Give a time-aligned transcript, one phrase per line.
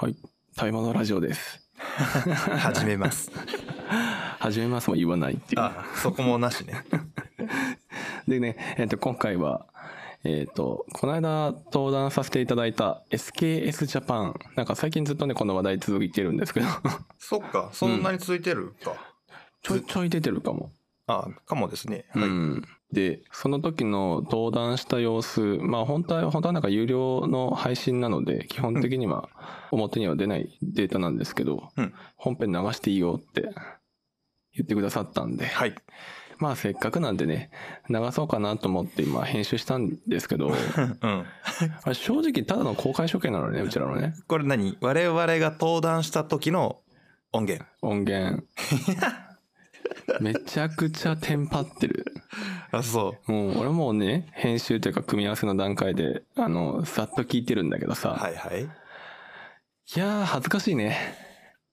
[0.00, 0.16] はい。
[0.56, 1.60] 食べ物ラジオです。
[1.76, 3.30] 始めます。
[4.40, 5.60] 始めますも言わないっていう。
[5.60, 6.86] あそこもなしね。
[8.26, 9.66] でね、えっ、と、今回は、
[10.24, 14.40] えっ、と、この間登壇させていただいた SKS ジャパン。
[14.56, 16.66] なんか最近ずっとね、この話題続いてるんですけど、
[17.18, 18.94] そっか、そんなに続いてるか。
[19.60, 20.72] ちょいちょい出てるかも。
[21.08, 22.06] あかもですね。
[22.14, 22.22] はい。
[22.22, 22.68] うん。
[22.92, 29.28] で、その時の登壇した様子、まあ本当は、本当はなんか有料の配信なので、基本的には
[29.70, 33.42] 表には出ないデータなんですけど、うん本編流していいよって
[34.54, 35.74] 言ってくださったんで、はい。
[36.38, 37.50] まあせっかくなんでね、
[37.88, 41.24] 流そうかなと思って今編集したんですけど、うん。
[41.94, 44.14] 正直ただの公開処刑なのね、うちらのね。
[44.26, 44.76] これ何？
[44.80, 46.80] 我々が登壇した時の
[47.32, 47.64] 音源。
[47.82, 48.42] 音源。
[50.20, 52.04] めちゃくちゃテンパってる。
[52.72, 53.32] あ、そう。
[53.32, 58.62] もう俺もうね、編集というか組み合わせの段階で、あの、さっと聞いてるんだけどさ、はいはい。
[58.64, 58.66] い
[59.98, 60.96] やー恥ずかしいね。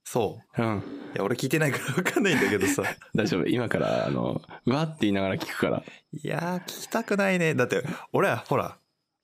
[0.04, 0.78] そうん。
[0.78, 0.80] う。
[0.80, 2.84] いや、俺聞いてないからわかんないんだけどさ。
[3.14, 3.46] 大丈夫。
[3.48, 5.84] 今から、あの、うわって言いながら聞くから。
[6.14, 7.54] いやー、聞きたくないね。
[7.56, 8.78] だって、俺は、ほら、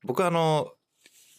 [0.04, 0.74] 僕あの、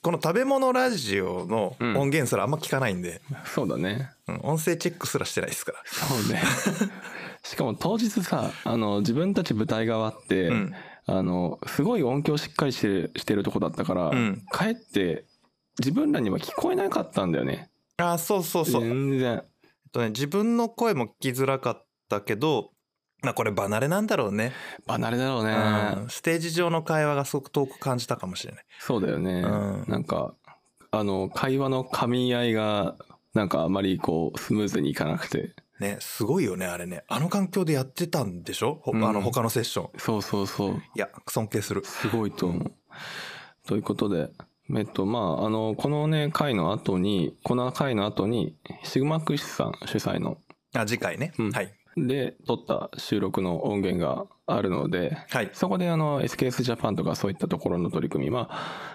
[0.05, 4.11] この食べ物ラジオのうん音源すらあんま聞かないんで、そうだね。
[4.29, 5.79] うん音声チェックすらしてないですから。
[5.87, 6.43] そうね。
[7.43, 10.75] しかも当日さ、あの、自分たち舞台側って、うん。
[11.07, 15.25] あの、すごい音響しっかりしてる、してるとこだったから、うんかえって
[15.79, 17.71] 自分らには聞こえなかったんだよね。
[17.97, 18.83] あ、そうそうそう。
[18.83, 19.33] 全然。
[19.33, 22.73] えっとね、自分の声も聞きづらかったけど、
[23.25, 24.53] まあこれ離れなんだろうね。
[24.87, 25.53] 離れだろうね。
[26.03, 28.65] うんステージ上の会話がすごく遠く感じたかもしれない。
[28.81, 29.43] そうだよね。
[29.43, 30.35] うんなんか、
[30.91, 32.97] あの、会話の噛み合いが、
[33.33, 35.55] なんかあまりこう、スムーズにいかなくて。
[35.81, 37.03] ね、すごいよね、あれね。
[37.09, 39.91] あの環境でやってたんでしょ、ほうんあの他のセッション。
[39.99, 40.75] そうそうそう。
[40.77, 41.85] いや、尊敬する。
[41.85, 42.73] すごいと思う。
[43.67, 44.31] ということで、
[44.75, 50.39] えっと、まあ、あの、このね、回の後に、この回の後に、シグマクシスさん主催の、
[50.75, 51.33] あ、次回ね。
[51.39, 51.75] うんはい。
[51.97, 55.51] で、撮った収録の音源があるので、はい。
[55.53, 58.51] そこであの、SKS ジャパンとかそういったところの取り組みは、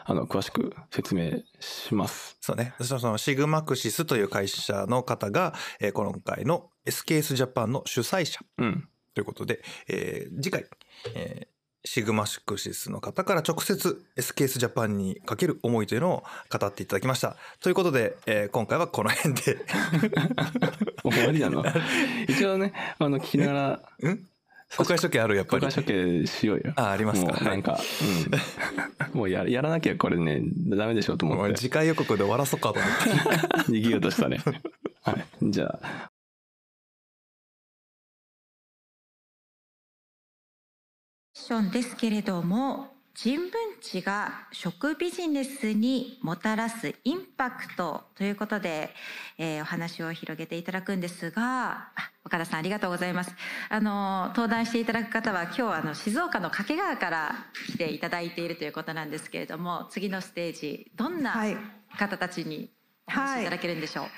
[0.06, 2.38] あの、詳しく説明します。
[2.42, 2.74] そうね。
[2.82, 8.88] そのシグマクシスという会社の方が、えー今回の SKS ジャパンの主催者うん。
[9.14, 10.66] ということで、えー次回、
[11.16, 16.24] えーシグマクシスの方から直接 SKS ジャパンにかける思いというのを
[16.56, 17.38] 語っていただきました。
[17.62, 19.58] ということで、えー今回はこの辺で。
[21.04, 21.64] 終わりなの？
[22.28, 24.26] 一応ね、あの、聞きながら、うん
[24.78, 25.66] 公開処刑あるやっぱり。
[25.66, 26.74] 公開処刑しようよ。
[26.76, 27.32] あ、ありますか。
[27.34, 27.80] もうなんか、
[29.14, 29.18] うん。
[29.18, 31.56] もうややらなきゃこれね、ダメでしょうと思って。
[31.56, 33.66] 次回予告で終わらそうかと思って。
[33.72, 34.42] 逃げようとしたね。
[35.02, 35.26] はい。
[35.50, 36.09] じゃあ、
[41.40, 43.50] ションですけれども人文
[43.82, 48.90] 知が食ビジネスにもたらすインパクトということで、
[49.38, 53.34] えーお話を広げていただくんですがあ岡田さんありがとうございます。
[53.70, 57.36] あの登壇していただく方は今日はあの静岡の掛川から
[57.68, 61.58] 来ていただいているということなんですけれども次のステージどんなはい。
[61.98, 62.70] 方たちに
[63.08, 64.12] お話しいただけるんでしょう、はい、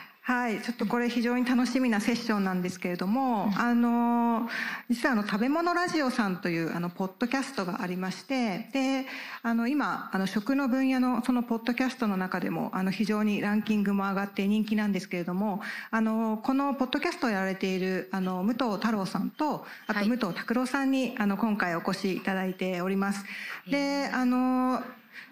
[0.64, 4.48] ちょっとこれ非常に楽しみなセッションなんですけれども、あの
[4.90, 9.06] 実はあの食べ物ラジオさんというあのポッドキャストがありまして、で、
[9.44, 20.04] あの今あの食の分野のそのポッドキャストの中でもあの非常にランキングも上がって人気なんですけれども、あのこのポッドキャストをやられているあの武藤太郎さんとあはい。
[20.04, 23.26] と武藤拓郎さんにあの今回お越しいただいております。
[23.68, 24.82] で、あの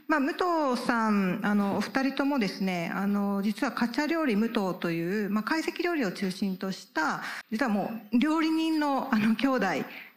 [0.09, 7.21] まあ、武藤さんあのお二人ともですねあの実はカチャ料理武藤という、まあ、懐石料理を中心とした
[7.51, 9.65] 実はもう料理人のあの兄弟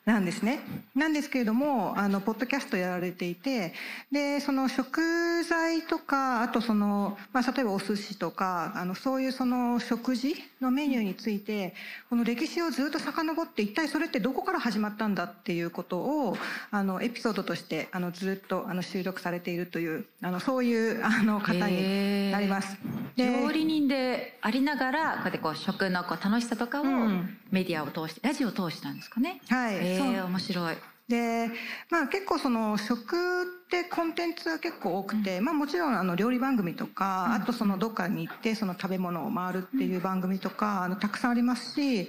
[0.04, 0.58] なんですね。
[0.96, 3.72] なんですけれどもあのポッドキャストやられていて
[4.10, 5.00] でその食
[5.44, 11.74] 材とかあとその、まあ、例えばお寿司とかあのそういうその食事のメニューについて
[12.10, 16.36] この歴史をずっと遡って一体それってどこから始まったんだっていうことを
[16.72, 22.76] あのエピソードとしてあのずっとあの収録されているというあのそういうあの方になります。
[23.14, 29.40] で料理人でありながらこうやってこう食のこう楽しさとかをうんメディアを通してラジオを通してなんですかね。
[29.48, 30.76] はい、え面白い。
[31.08, 31.50] で
[31.90, 42.08] まあ結構その食ってコンテンツが結構多くて、まあもちろんあの料理番組とか、あとそのどっかに行ってその食べ物を回るっていう番組とか、あのたくさんありますし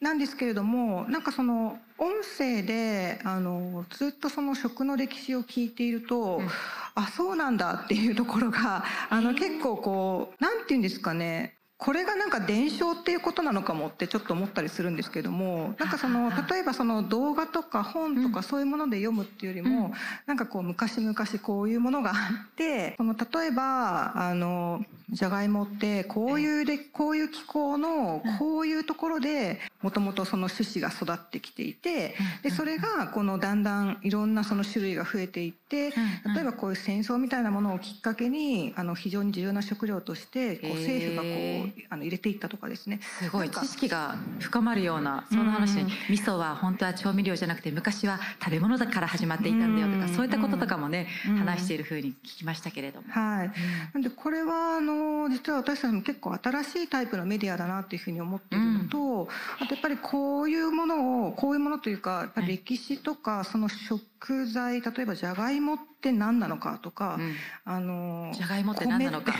[0.00, 2.08] なんですけれどもなんかその音
[2.38, 6.48] 声であのずっとその食の歴史を聞いていると、うん。
[6.94, 19.92] あそうなんだっていうところがあの結構こうなんていうんですかねこれがなんか伝承っていうことなのかもってちょっと思ったりするんですけどもなんかその例えばその動画とか本とかそういうもので読むっていうよりも、うん、
[20.26, 35.90] なんかこう昔々こういうものがあってその例えばあのじゃがいもってこういうでこういう気候のこういうところでもともとその種子が育ってきていてでそれがこのだんだんいろんなその種類が増えていって
[36.34, 41.28] 例えばこういう戦争みたいなものをきっかけにあの非常に重要な食料としてこう政府がこ
[41.66, 43.00] うあの入れていったとかですね。
[43.18, 53.08] すごい知識が深まるようなそんな話、うん、味噌は本当は調味料じゃなくて昔は食べ物だから始まっていたんだよとか、うん、そういったこととかもね、うん、話しているふうに聞きましたけれども。
[53.10, 53.52] はい、
[53.94, 59.28] なんでこれはあの実は私たちも結構新しいタイプのメディアだなっていうふうに思っているのと、
[59.60, 64.02] あとやっぱりこういうものをこういうものというかやっぱり歴史とかその食
[64.46, 67.34] 材例えばじゃがいもって何なのかとか、うん、
[67.64, 69.32] あのじゃがいもって何なのか。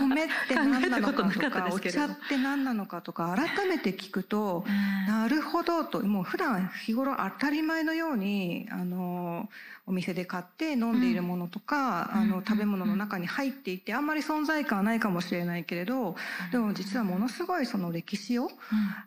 [0.00, 4.64] 米 って何なのかとかお茶って何なのかとか改めて聞くと、
[5.06, 9.48] なるほどともう普段日頃当たり前のようにあの
[9.86, 16.16] お店で買って飲んでいるものとか、うん、あの食べ物の中に入っていてあんまり存在感はないかもしれないけれど
[16.52, 18.50] でも実はものすごいその歴史を、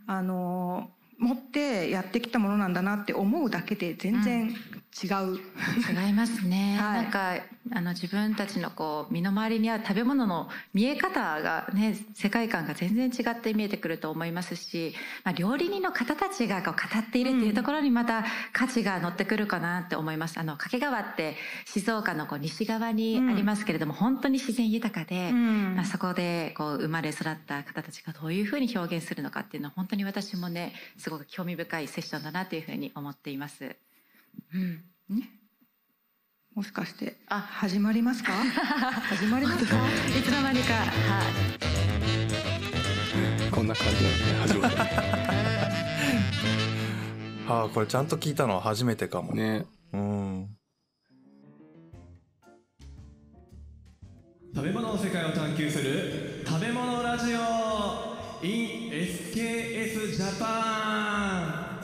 [0.07, 4.49] あの持ってやってきたものなんだなって思うだけで全然
[5.03, 5.37] 違う、うん、
[6.05, 7.35] 違いますね、 はい、なんか
[7.73, 18.23] あの自分たちのこう身の回りにある食べ物の見え方がね世界観が全然違って見えてくると思いますし、まあ、料理人の方たちがこう語っているっていうところにまた
[18.53, 21.35] 価値が乗ってくるかなって思います、あの掛川って
[21.65, 30.73] 静岡のこう西側にありますけれども、うん、本当に自然豊かで、うん、まあ、そこでこう生まれ育った方たちがどういうふうに表現するのかっていうのは本当に私もね
[31.05, 33.75] すごく興味深いセッションだなというふうに思っています。
[34.55, 34.83] うん、
[36.55, 37.41] もしかしてあ。
[37.41, 38.31] 始まりますか？
[39.13, 39.75] 始まりますか？
[40.17, 40.73] いつの間にか。
[40.73, 40.87] は
[43.47, 43.51] い。
[43.51, 44.75] こんな感じなんでね始まる。
[47.53, 49.35] ああこれちゃんと聞いたのは初めてかも。
[49.35, 49.67] ね。
[49.93, 50.57] うん。
[54.55, 58.14] 食べ物の世界を探求する食べ物ラジオ
[58.45, 61.81] in SKS ジャパン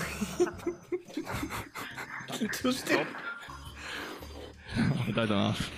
[2.33, 2.97] 緊張してあ
[5.07, 5.71] りがとうございます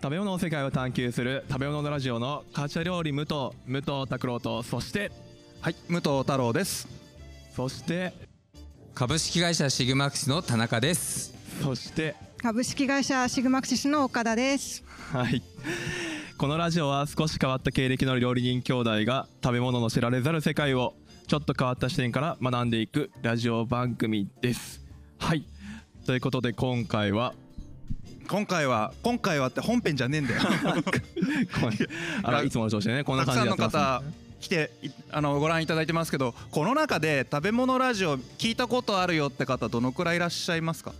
[0.00, 5.10] 食べ物の世界を探求する食べ物のラジオのカチャ料理武藤武藤拓郎とそして
[5.60, 6.86] はい武藤太郎です。
[7.56, 8.12] そして
[8.94, 11.34] 株式会社シグマクシの田中です。
[11.60, 14.84] そして株式会社シグマクシスの岡田です。
[15.12, 15.42] はい
[16.38, 20.94] このラジオは少し変わった経歴の料理人兄弟が食べ物の知られざる世界を
[21.26, 24.80] ちょっと変わった視点から学んでいくラジオ番組です。
[25.18, 25.44] はい。
[26.06, 27.34] ということで今回は
[28.28, 30.42] 今回は今回はって本編じゃねえんだよ。
[32.22, 34.02] あらいつもの調子でねこんな感じでやってます、ね、方
[34.40, 34.70] 来て
[35.10, 40.92] あのご覧いただいてますけどこの中で食べ物ラジオ聞いたことあるよって方どのくらいいらっしゃいますか？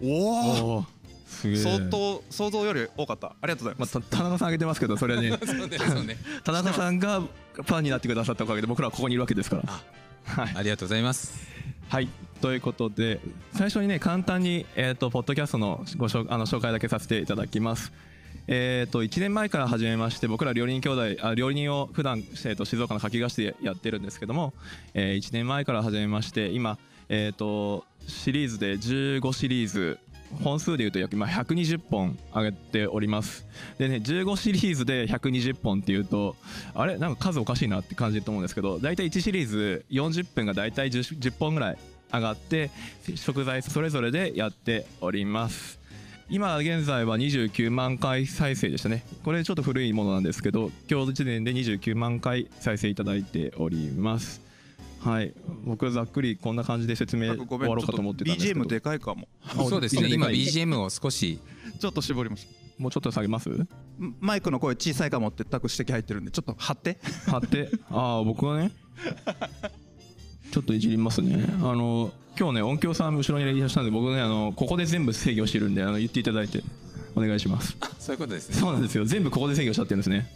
[0.00, 0.84] おお
[1.28, 3.28] 相当想像より多かった。
[3.28, 5.30] ありがとうございます、まあ、田中さんあげてますけどそれはね。
[5.30, 5.36] ね、
[6.44, 9.62] 田中さんがファンになってくださったおかげで僕らはここにいるわけですから。
[10.24, 11.46] はい、ありがとうございます。
[11.88, 12.08] はい。
[12.40, 13.20] ということで
[13.52, 17.92] 最初にね簡単に、えーと、ポッドキャストのご紹あの紹介だけさせていただきます。
[18.50, 24.54] えーと、1年前から始めまして僕ら料理人兄弟あ料理人を普段、えーと、静岡の柿菓子でやってるんですけども、
[24.94, 26.78] えー、1年前から始めまして今、
[27.10, 29.98] えー、とシリーズで15シリーズ
[30.42, 33.46] 本数でいうと約120本上げております。
[33.78, 36.36] でね15シリーズで120本っていうと
[36.74, 36.98] あれ？
[36.98, 41.78] なんか数おかしいなって感じると思うんですけど大体1シリーズ40分が大体 10, 10本ぐらい
[42.12, 42.70] 上がって
[43.16, 45.78] 食材それぞれでやっております。
[46.30, 49.02] 今現在は29万回再生でしたね。
[49.24, 54.46] これちょっと古いものなんですけど今日時点で29万回再生いただいております。
[55.00, 55.32] はい。
[55.64, 58.60] 僕はざっくりこんな感じで説明終わろうかと思ってたんですけど。
[58.60, 59.28] BGM でかいかも。
[59.68, 60.08] そうですね。
[60.10, 61.38] 今 BGM を少し。
[61.78, 63.50] ちょっと絞りますもうちょっと下げます？
[64.20, 66.98] マイクの声小さいかもってタク指摘入ってるんでちょっと張って。
[67.26, 67.70] 張って。
[67.90, 68.72] ああ僕はね？
[70.50, 71.44] ちょっといじりますね。
[71.60, 76.62] あの今日ね音響さん後ろにいらっしゃるんで僕ねあのここで全部制御してるんであの言っていただいて
[77.14, 77.76] お願いします。
[77.98, 78.56] そういうことですね。
[78.56, 79.04] そうなんですよ。
[79.04, 80.26] 全部ここで制御しちゃってるんですね。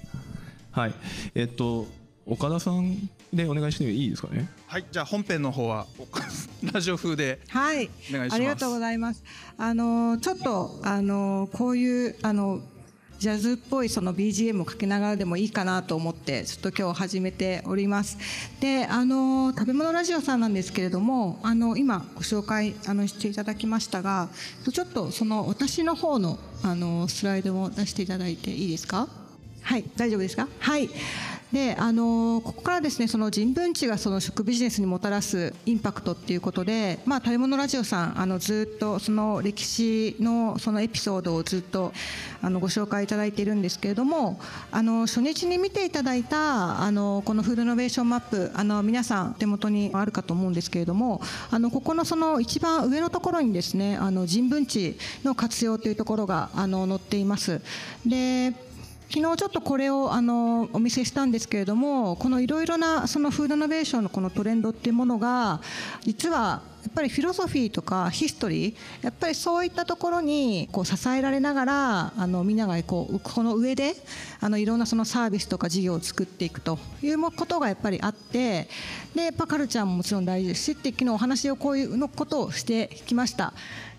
[0.73, 0.95] はい。
[1.35, 1.87] えっと
[2.26, 4.48] 岡田さんでお願いしていいですかね？
[4.66, 5.86] はいじゃあ本編の方は
[6.72, 8.34] ラジオ風ではいお願いします。
[8.34, 9.22] ありがとうございます。
[9.58, 12.60] あのちょっとあのこういうあの
[13.18, 18.18] ジャズっぽいその BGM をかけながらでもいいかなと思ってちょっと今日始めております。
[18.60, 24.28] であの食べ物ラジオさんなんですけれどもあの今ご紹介あのしていただきましたが
[24.72, 29.08] ちょっとその私の方のあのスライドも出していただいていいですか？
[29.62, 30.48] はい大丈夫ですか？
[30.58, 30.88] はい
[31.52, 41.92] であのここからですねその人文地がその食ビジネスにもたらすインパクトっていうことで、まあ、食べ物ラジオさんあのずっとその歴史のそのエピソードをずっと
[42.40, 44.40] あのご紹介いただいているんですけれども
[44.71, 57.61] あの初日に見ていただいたあのこのフードイノベーションマップあの皆さん手元にあるかと思うんですけれどもあのここのその一番上のところにですねあの人文知の活用というところがあの載っています。
[58.06, 58.54] で
[59.14, 65.61] 昨日ちょっとこれをあのお見せしたんですけれどもこのいろいろなそのフードイノベーションのこのトレンドっていうものが
[66.00, 73.92] 実はやっぱりフィロソフィーとかヒストリーやっぱりそういったところにこう支えられながらあのみんながこうこの上で
[74.40, 78.66] あのいろんなそのサービスとか事業を作っていくということがやっぱりあって
[79.14, 83.52] でやっぱカルチャーももちろん大事ですしって昨日お話をこういうのことをしてきました。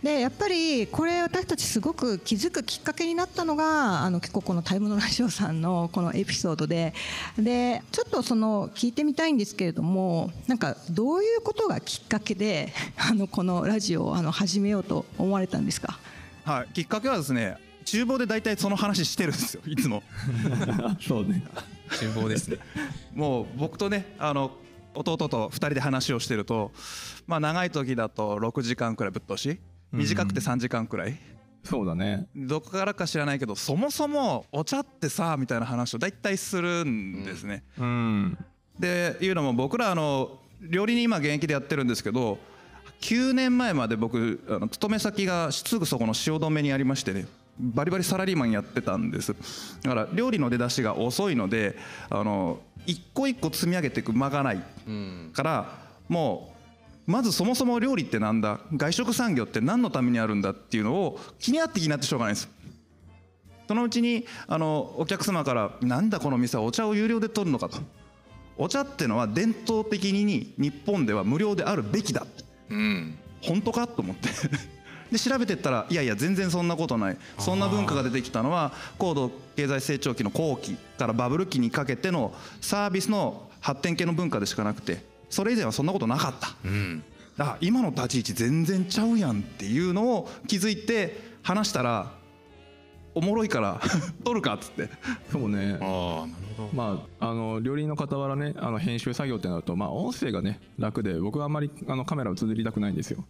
[0.03, 6.93] でやっぱりこれ私たちすごく気づくきっかけになったのがあの結構この「タイムのラジオ」さんのこのエピソードで。
[7.37, 15.97] でちょっとその聞いてみたいんですけれどもなんかどういうことがきっかけであのこのラジオをあの始めようと思われたんですか？
[16.43, 20.03] はい、きっかけはですね厨房で大体その話してるんですよいつも。
[21.05, 21.43] そうね。
[21.89, 22.57] 厨房ですね。
[23.13, 24.51] もう僕とねあの
[24.95, 26.71] 弟と2人で話をしてると
[27.25, 29.59] まあ長い時だと6時間くらいぶっ通し
[29.93, 31.17] 短くて3時間くらい、
[31.63, 32.27] そうだね。
[32.35, 37.63] どこからか知らないけどそもそもお茶ってさみたいな話を大体するんですね。
[37.77, 38.37] うん。
[38.77, 42.37] でいうのも僕らあの料理人今現役でやってるんですけど
[43.01, 47.27] 9年前まで僕あの勤め先がすぐそこの汐留にありましてね
[47.59, 49.35] バリバリサラリーマンやってたんです。
[49.83, 51.77] だから料理の出だしが遅いので
[52.09, 54.63] あの一個一個積み上げていく間がない
[55.33, 55.69] から
[56.09, 56.52] もう
[57.05, 58.59] まずそもそも料理ってなんだ？
[58.75, 62.49] 外食産業って何のためにあるんだっていうのを気になって気になってしょうがないです。
[63.67, 67.79] そのうちにあのお客様から「なんだこの店はお茶を有料で取るのか」と
[68.57, 72.25] 「お茶ってのは伝統的に日本では無料であるべきだ」
[72.69, 73.17] うん。
[73.41, 74.29] 本当かと思って。
[75.11, 77.17] で調べてったらいやいや全然そんなことない。
[77.37, 86.55] そんな文化が出てきたのは高度経済成長期の後期からバブル期にかけてのサービスの発展系の文化でしかなくてそれ以前はそんなことなかった。
[86.63, 87.03] うん
[87.37, 92.11] だから今の立ち位置全然ちゃうやんっていうのを気づいて話したら
[93.15, 93.81] おもろいから
[94.23, 94.89] 撮るかっつって。
[95.31, 96.69] そうねああなるほど。
[96.73, 103.23] まあ、あの料理人の傍らねあの編集作業ってなると、まあ、音声がね楽で僕はあんまりあのカメラを映りたくないんですよ。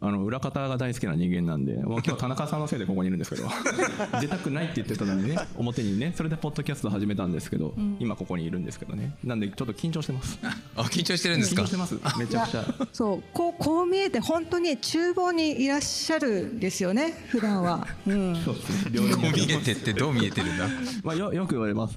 [0.00, 3.48] あの裏方が大好きな人間なんでもう今日田中さんのせいでここにいるんですけど
[4.20, 9.14] 出たくないって言ってたのにね表にねそれでポッドキャスト始めたんですけど、今ここにいるんですけどね。
[9.22, 10.38] なんでちょっと緊張してます。
[10.42, 11.62] あ緊張してるんですか？
[11.62, 11.94] 緊張してます。
[12.18, 12.64] めちゃくちゃ。
[12.92, 18.90] そうこうこう見えて本当に厨房にいらっしゃるんですよね普段は、うん、そうですね。
[18.92, 20.68] 料理こう見人えてってどう見えてるんだ？
[21.04, 21.94] まあ、よよく言われます。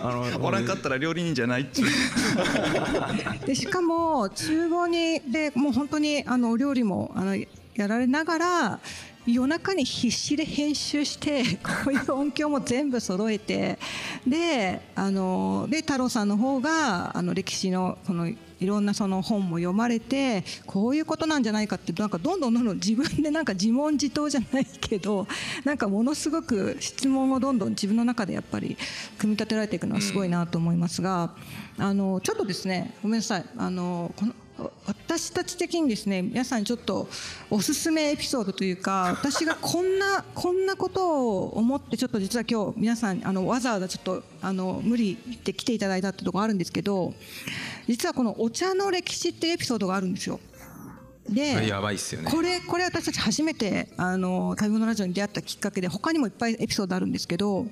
[0.00, 1.88] あのおらんかったら料理人じゃないっちゅう。
[3.46, 8.80] でしかも厨房にでもう本当にあのお料理もあのやられながら
[9.26, 13.78] 夜中に必死で編集して こういう音響も全部揃えて
[14.26, 18.28] であので太郎さんの方があの歴史のその
[18.62, 25.26] いろんなその本も読まれてこういうことなんじゃないかってなんかどんどんどんどん自分でなんか自問自答じゃないけど
[25.64, 28.76] なんかものすごく質問をどんどん自分の中でやっぱり
[29.18, 31.34] 組み立てられていくのはすごいなと思いますが、
[31.78, 33.44] あのちょっとですねごめんなさい。
[33.56, 34.34] あのこの
[34.86, 37.08] 私たち的にですね皆さんにちょっと
[37.50, 47.14] おすすめエピソードというか 私がこんなこんなことを思ってちょっと実は今日皆さんあのわざわざちょっとあの無理って来ていただいたってところあるんですけど
[47.88, 50.38] 実はこのお茶の歴史っていうエピソードがあるんですよ。
[51.28, 52.30] でこれやばいっすよね。
[52.30, 57.66] これこれ私たち初めてあの食べ物ラジオに出会ったきっかけで他にもいっぱいエピソードあるんですけど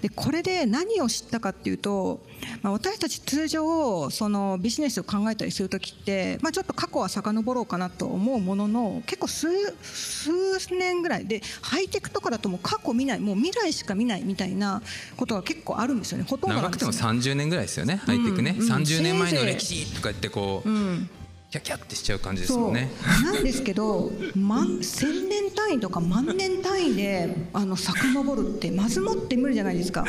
[0.00, 2.24] でこれで何を知ったかっていうと、
[2.62, 9.48] まあ、私たち通常そのビジネスを考えたりする時って、まあ、ちょっと過去は遡ろうかなと思うものの結構数
[9.82, 10.30] 数
[10.74, 11.26] 年ぐらい。
[11.26, 13.20] でハイテクとかだともう過去見ない。
[13.20, 14.82] もう未来しか見ないみたいな
[15.16, 16.24] ことが結構あるんですよね。
[16.24, 17.18] ほとんどな長くてもんですよね。
[17.20, 18.72] 30年ぐらいですよねハイテクね、うんうん。
[18.72, 21.10] 30年前の歴史とか言ってこう、うん
[21.48, 22.90] キャキャってしちゃう感じですもんね。
[23.22, 30.04] なんですけど万千年単位とか万年単位であの遡るってまずもって無理じゃないですか。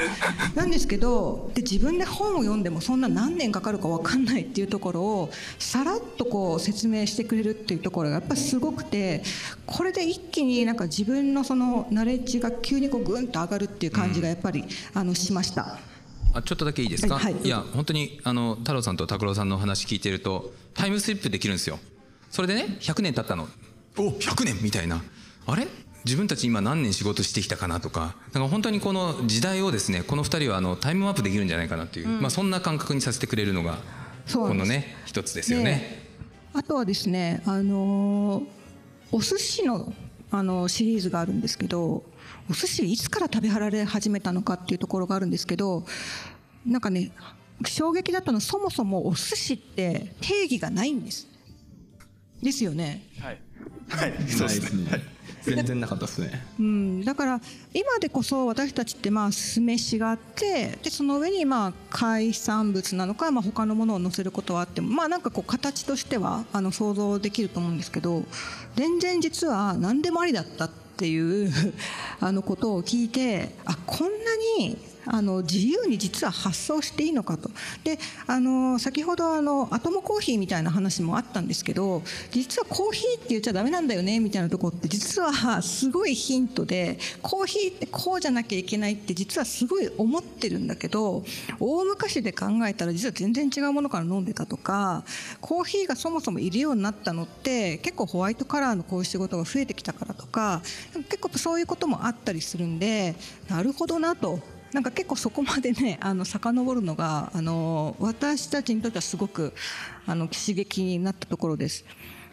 [0.56, 5.30] なんですけどで自分で本を読んでもそんな何年かかるか分かんないっていうところを
[5.60, 9.22] さらっとこう説明してくれるっていうところがやっぱりすごくて
[9.68, 15.78] これで一気になんか自分のそのナレッジが急にこうグンと上がるっていう感じがやっぱり、あのしました。
[16.34, 17.48] あちょっとだけいいですか、はいはい。
[17.48, 21.80] や本当にあの太郎さんと拓郎さんの話聞いてるとタイムスリップできるんですよ。
[22.30, 23.50] それでね100年経ったの。
[23.98, 25.04] お100年みたいな。
[25.48, 25.68] あれ？
[26.06, 28.16] 自分たち今何年仕事してきたかなとか。
[28.32, 33.80] なんか本当にこの時代をですねこの2人はあのタイムマップできるんじゃないかなっていう、まあ、そんな感覚にさせてくれるのが
[34.32, 36.06] このね一つですよね。
[36.54, 38.44] あとはですねあの
[39.12, 39.94] お寿司の
[40.30, 42.04] あのシリーズがあるんですけど
[42.50, 45.86] お寿司いつから食べられ始めたのかっていうところがあるんですけど
[46.66, 47.12] なんかね
[47.66, 51.28] 衝撃だったのはそもそもお寿司って定義がないんです。
[52.42, 53.04] ですよね。
[53.20, 53.40] はい。
[53.90, 54.30] はい。
[54.30, 55.18] そうですね
[55.56, 57.42] 全然なかったですね、うん、だから
[57.74, 68.24] 今でこそ私たちってまあ酢飯があってでその上にまあ海産物なのかまあ他のものを載せることはあってもまあなんかこう形としてはあの想像できると思うんですけど
[68.76, 71.52] 全然実は何でもありだったっていう
[72.20, 74.16] あのことを聞いてあこんな
[74.60, 77.50] にあの自由に実は発想していいのかと。
[77.84, 91.24] であの先ほどあのアトムコーヒーみたいな話もあったんですけど実はコーヒーって言っちゃダメなんだよねみたいなとこって実はすごいヒントでコーヒーってこうじゃなきゃいけないって実はすごい思ってるんだけど
[91.60, 95.04] 大昔で考えたら実は全然違うものから飲んでたとか
[95.42, 100.62] コーヒーがそもそもいるようになったのって結構ホワイトカラーのこういう仕事が増えてきたからとか
[101.10, 103.16] 結構そういうこともあったりするんで
[103.50, 104.57] なるほどなと。
[104.74, 109.54] なんか結構そこまでね あの遡るのがあの私たちにとってはすごく
[110.06, 111.86] あの刺激になったところです。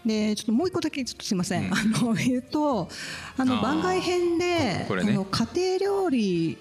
[0.04, 2.90] でちょっともう一個だけちょっとすいません、うん、あの 言うと
[3.38, 6.58] あの番外編で、ね、あの家庭料理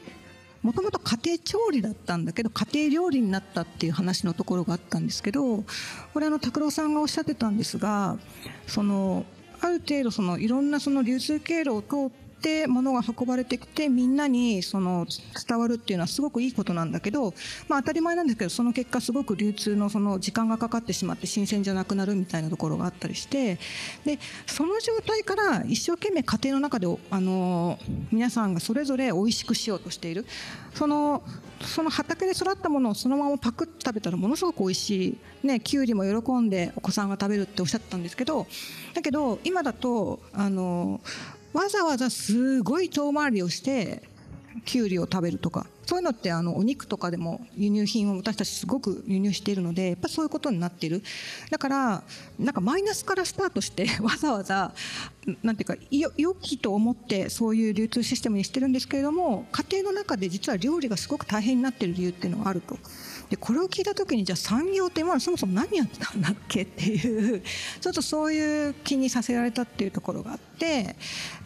[0.62, 5.66] もともと家庭調理だったんだけど家庭料理になったっていう話のところがあったんですけど
[6.14, 8.18] これあの拓郎さんがおっしゃってたんですが
[8.66, 9.26] その
[9.60, 15.08] ある程度そのいろんなその流通経路を通ってって物が運ばれてきてみんなにその
[15.48, 17.34] 伝わるっていうのはすごくいいことなんだけど、
[17.70, 23.58] まあ、当たり前なんですけどその結果すごく流通のその時間がかかってしまって新鮮じゃなくなるみたいなところがあったりして
[24.04, 27.80] でその状態から一生懸命家庭の中であの
[28.12, 30.26] 皆さんがそれぞれ美味しくしようとしている。
[30.74, 31.24] その
[31.62, 38.48] その畑で育ったものをそのままパクッと食べたらものすごく美味しい、ね、きゅうりも喜んでお子さんが食べるっておっしゃったんですけど
[38.94, 41.00] だけど今だとあの
[41.54, 44.04] わざわざすごい遠回りをして
[44.66, 51.04] きゅうりを食べるとかそういうのってあのお肉とかでも輸入品を私たちすごく輸入しているのでやっぱそういうことになっている
[51.50, 52.04] だから
[52.40, 54.74] なんかマイナスからスタートして わざわざ
[55.42, 62.78] なんていうか良きと思ってそういう流通システムにしてるんですけれども家庭の中で実は料理がすごく大変になっている理由っていうのがあると。
[63.30, 67.42] でこれを聞いた時にじゃあ産業って今そもそも何やってたんだっけっていう
[67.82, 70.96] ちょっとそういう気にさせられたっていうところがあって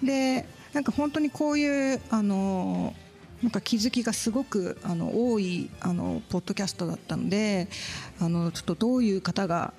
[0.04, 2.94] でなんか本当にこういうあの
[3.42, 7.70] なんか気づきがすごくあの多いあのポッドキャストだったので
[8.20, 9.74] あのちょっとどういう方が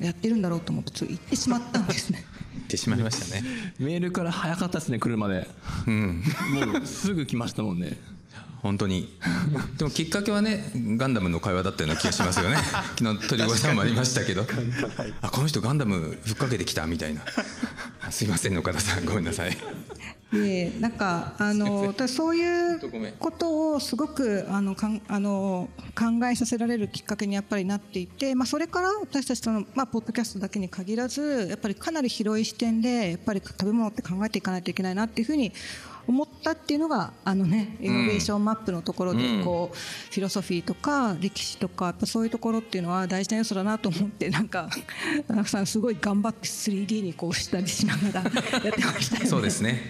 [0.00, 2.24] やってるんだろうと思ってちょっと言ってしまったんですね。
[2.54, 3.44] 言ってしまいましたね。
[3.78, 5.48] メールから早かったですね来るまで。
[5.86, 6.22] うん。
[6.72, 7.96] もうすぐ来ましたもんね。
[8.62, 9.18] 本当に。
[9.76, 12.56] でもきっかけはねガンダムの会話だったような気がしますよね。
[12.98, 14.46] 昨日鳥越さんもありましたけど。
[15.20, 17.22] あこの人ガンダムふっかけてきたみたいな。
[18.10, 19.04] すいません岡田さん。
[19.04, 19.56] ごめんなさい。
[20.32, 22.80] でなんかあのそういう
[23.18, 35.52] ことをすごくあのかんあの考えさせられるきっかけにやっぱりなっていて、まあ、それから私たちの、まあ、ポッドキャストだけに限らずやっぱりかなり広い視点でやっぱり食べ物って考えていかないといけないなっていうふうに
[36.06, 44.68] 思ったっていうのがあのねイノベーションマップのところでこう、フィロソフィーとか歴史とかやっぱそういうところっていうのは大事な要素だなと思ってなんか
[45.28, 48.30] 田中さんすごい頑張って 3D にこうしたりしながらや
[48.70, 49.28] ってましたよね。
[49.28, 49.80] そうですね。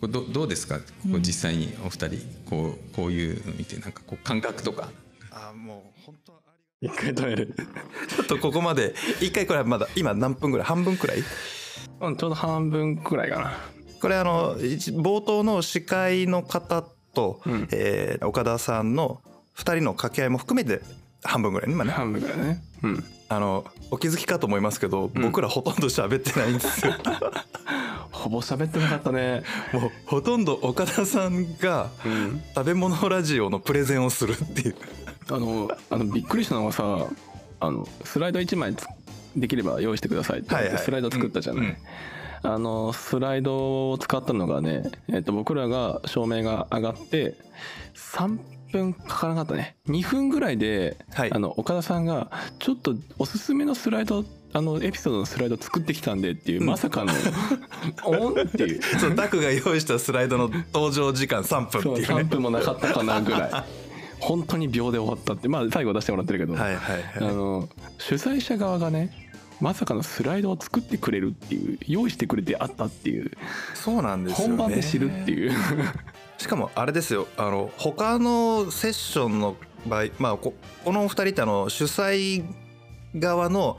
[0.00, 0.78] どどうですか？
[0.78, 0.84] こ
[1.14, 4.88] う実際にお二人こうこういうの見てなんかこう感覚とか。
[5.30, 6.40] あもう本当
[6.80, 7.54] 一回止める
[8.08, 10.66] ちょっとここまで一回これまだ今何分ぐらい？
[10.66, 11.18] 半分くらい？
[12.00, 13.52] うんちょうど半分くらいかな
[14.00, 16.84] これあの冒頭の司会の方
[17.14, 19.20] と、うん、えー、岡田さんの
[19.56, 20.80] 2人の掛け合いも含めて
[21.22, 21.92] 半分ぐらい今ね。
[21.92, 22.62] 半分ぐらいね。
[22.82, 23.04] うん。
[23.28, 26.94] あのお気づきかと思いますけど、うん、僕らほとんど喋ってないんですよ。
[28.10, 29.42] ほぼ喋ってなかったね。
[29.72, 31.90] もうほとんど岡田さんが
[32.54, 34.76] 食べ物ラジオのプレゼンをするっていう、
[35.30, 37.06] あのあのびっくりしたのがさ
[37.60, 38.74] あのスライド1枚
[39.36, 41.80] できれば用意してくださいってスライド作ったじゃない、はいはい。
[41.80, 47.34] うんあのスライドを使ったのがね、えっと、僕らが照明が上がって
[47.94, 48.38] 3
[48.72, 49.76] 分かからなかったね。
[49.88, 57.12] 2分ぐらいで、はい、あの岡田さんがちょっとおすすめのスライドあのエピソードのスライド作ってきたんでっていう、まさかの
[58.04, 58.82] オンっていう。
[58.82, 63.50] そうタクが用意したスライドの登場時間3分っていう、ね、3分もなかったかなぐらい。
[64.18, 65.48] 本当に秒で終わったって。
[65.48, 69.29] まあ最後出してもらってるけど、はいはいはい、あの主催者側がね
[69.60, 73.30] まさかのスライドを作ってくれるっていう用意してくれてあったっていう
[73.74, 75.52] そうなんですよ、ね、本番で知るっていう。
[76.38, 77.28] しかもあれですよ。
[77.36, 82.44] あの他のセッションの場合、まあ、ここのお二人ってあの主催
[83.14, 83.78] 側の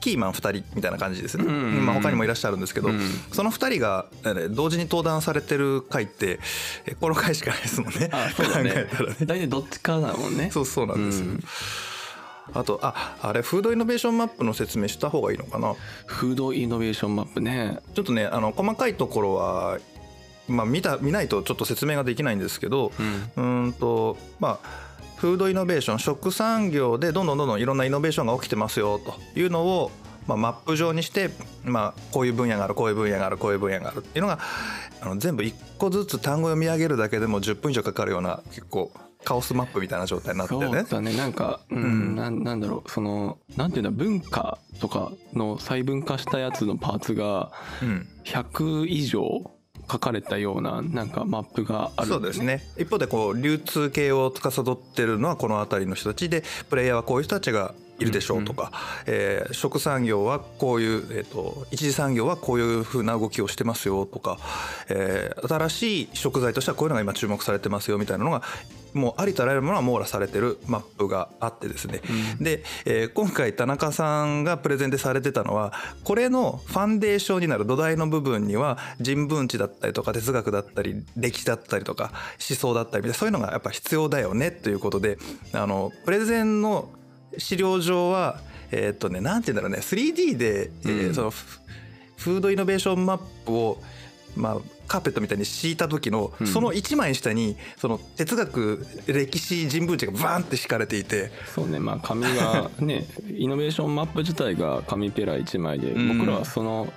[0.00, 1.86] キーマン2人みたいな感じですね、うんうんうん。
[1.86, 3.00] まあ、他にもいらっしゃるんですけど、うん
[3.32, 6.38] その2人がえー同時に登壇されてる回って
[6.86, 8.08] えこの回しかないですもんね。
[8.12, 8.70] あそうだね。
[8.70, 9.16] 考えたらね。
[9.22, 10.50] 大体どっちかだもんね。
[10.52, 11.44] そうそうなんですよ、うん
[12.52, 15.74] あとああれフードイノベーションマップの説明した方がいいのかな？
[16.06, 17.80] フードイノベーションマップね。
[17.94, 19.78] ちょっとねあの細かいところは、
[20.48, 29.90] まあ、見た見ないとちょっと説明ができないんですけど、うーんとまあフードイノベーション食産業でどんどんどんどんいろんなイノベーションが起きてますよというのを、
[30.26, 31.30] まあ、マップ上にして、
[31.64, 34.38] まあ、こういう分野があるこういう分野があるこういう分野があるっていうのが
[35.00, 38.92] あの全部一個ずつ単語を読み上げるだけでも10分以上かかるような結構
[39.26, 40.84] カオスマップみたいな状態になってそうね。
[40.84, 41.16] だね。
[41.16, 42.16] なんかうん、うん。
[42.16, 42.90] なんなんだろう。
[42.90, 47.50] そのなんていうんだ文化とかの細分化したやつのパーツが
[47.82, 48.08] うん。
[48.24, 49.50] 100以上
[49.90, 52.62] 書かれたようななんかマップがあるんだよそうですね。
[52.78, 58.72] 一方でこう流通系を司ってるのはこの辺りの人たちでプレイヤーはこういう人たちがいるでしょうとか、
[59.06, 64.38] えー食産業はこういう、えー、と一次産業はこういうふうな動きをしてますよとか、
[64.88, 68.42] えー新しい食材としてはこういうのが今注目されてますよみたいなのが
[68.96, 72.00] もうありとあらゆるものが網羅されてるマップがあってですね、
[72.40, 75.72] で、えー今回田中さんがプレゼンでされてたのは
[76.04, 82.12] これのファンデーションになる土台の部分には人文知だったりとか哲学だったり歴史だったりとか
[82.48, 85.18] 思想だったりみたいなそういうのがやっぱ必要だよねということで
[85.52, 86.90] あのプレゼンの
[87.38, 91.14] 資料上はえーっとねなんて言うんだろうね 3D で、えーうん。
[91.14, 91.46] そのフ
[92.16, 93.78] フードイノベーションマップを
[94.34, 96.46] まあカーペットみたいに敷いた時のうん。
[96.46, 101.30] その1枚下にその哲学歴史人文知がバーンって敷かれていて。
[101.54, 106.18] そうねまあ紙がね イノベーションマップ自体が紙ペラ1枚で、うん。
[106.18, 106.92] 僕らはその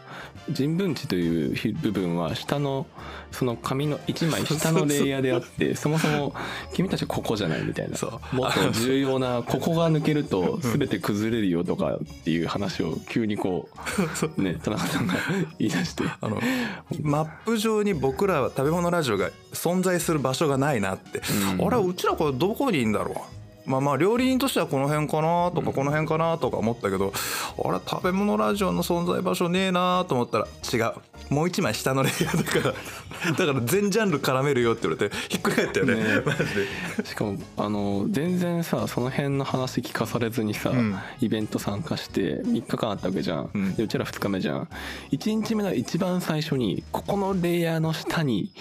[0.50, 2.86] 人文知という部分は下の
[3.32, 6.34] その紙の1枚下のレイヤーであって そもそも
[6.74, 7.98] 君たちはここじゃないみたいな
[8.32, 13.70] もっと重要なここが抜けると全て崩れるよとかっていう話を急にこ
[14.38, 14.42] う。
[14.42, 15.16] ね田中さんが
[15.58, 16.04] 言い出して。
[16.22, 16.42] あの
[17.02, 21.22] マップ上に僕らは食べ物ラジオが存在する場所がないなって、
[21.58, 21.68] うん。
[21.68, 23.16] あれうちらこれどこにいんだろう？
[23.70, 27.14] まあまあ料理人としてはこの辺かなとかこの辺かなとか思ったけど、
[27.64, 30.94] あれ食べ物ラジオの存在場所ねえなと思ったら違う。
[31.32, 32.76] もう一枚下のレイヤーだか
[33.26, 35.96] ら だから全ジャンル絡めるよって言われてひっくり返ったよね。
[35.96, 37.06] ねマジで。
[37.06, 40.98] しかもあの全然さその辺の話聞かされずにさ、うん。
[41.22, 43.76] イベント参加して3日間あったわけじゃん、うん。
[43.76, 44.68] でうちら2日目じゃん。
[45.12, 48.52] 1日目の一番最初にここのレイヤーの下に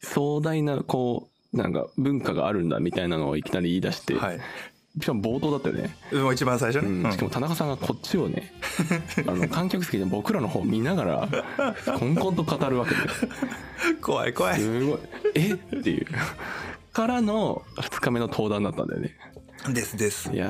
[0.00, 4.40] 壮大なこうなんか文化があるんだみたいなのをいきなり言い出して、はい。
[5.00, 7.04] しかも冒頭だったよね、もう一番最初ね、うん。
[7.04, 7.12] うん。
[7.12, 8.52] しかも田中さんがこっちをね
[9.26, 11.28] あの観客席で僕らの方見ながら
[11.98, 12.94] こんこんと語るわけ。
[12.94, 13.00] で
[14.00, 14.60] 怖い怖い。
[14.60, 14.98] すごい。
[15.34, 15.52] え？
[15.52, 16.06] っていう。
[16.92, 19.16] からの2日目の登壇だったんだよね。
[19.72, 20.32] ですです。
[20.32, 20.48] いや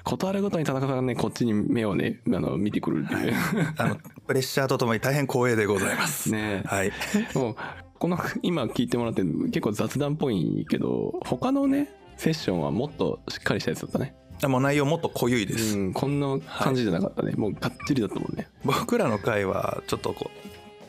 [0.00, 3.34] ーことあるごとに田中さんがねこっちに目をねあの見てくるっていう。
[3.78, 6.30] あのプレッシャーとともに大変光栄でございます。
[6.32, 6.92] ねはい。
[7.34, 7.56] もう
[8.02, 14.16] この今聞いてもらって結構雑談っぽいけど他のねセッションはもっとしっかりしたやつだったね。
[14.42, 18.48] あもう内容もっと濃ゆいです、うんこんな感じじゃなかったね、もうがっちりだったもんね。
[18.64, 20.32] 僕らの会はちょっとこ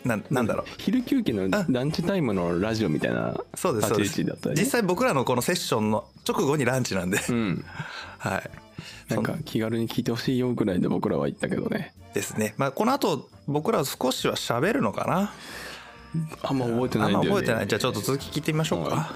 [0.04, 0.66] うなんなんだろう。
[0.80, 4.34] 昼休憩のランチタイムのラジオみたいなそうですね。
[4.56, 7.64] 実際僕らのこのセッションの直後にランチなんで、うん。
[8.18, 8.50] はい。
[9.10, 11.94] なんか気軽に聞いてほしいよぐらいで僕らは言ったけどね。
[12.16, 12.56] ですね。
[12.58, 15.32] まあこの後僕ら少しは喋るのかな
[16.44, 17.30] あんま覚えてあんまないんだよね。
[17.30, 17.68] 覚えてない。
[17.68, 19.14] じゃあちょっと続き聞いてみましょうか、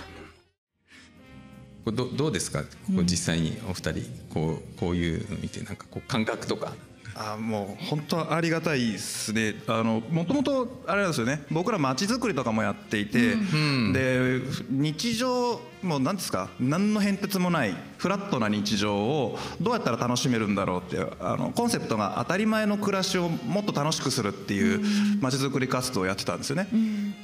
[1.85, 2.63] これどどうですか？
[2.63, 6.73] こう実際にお二人こうこういうの見てなんかこう感覚とか
[7.19, 9.55] あもう本当ありがたいですね。
[9.67, 11.43] あのもともとあれなんですよね。
[11.49, 13.91] 僕ら街づくりとかもやっていて、ん。
[13.91, 16.49] で日常もう何ですか？
[16.59, 24.81] 何の変哲もないフラットな日常をどうやったら楽しめるんだろうっていうあのコンセプトが当たり前の暮らしをもっと楽しくするっていう
[25.19, 26.67] 街づくり活動をやってたんですよね。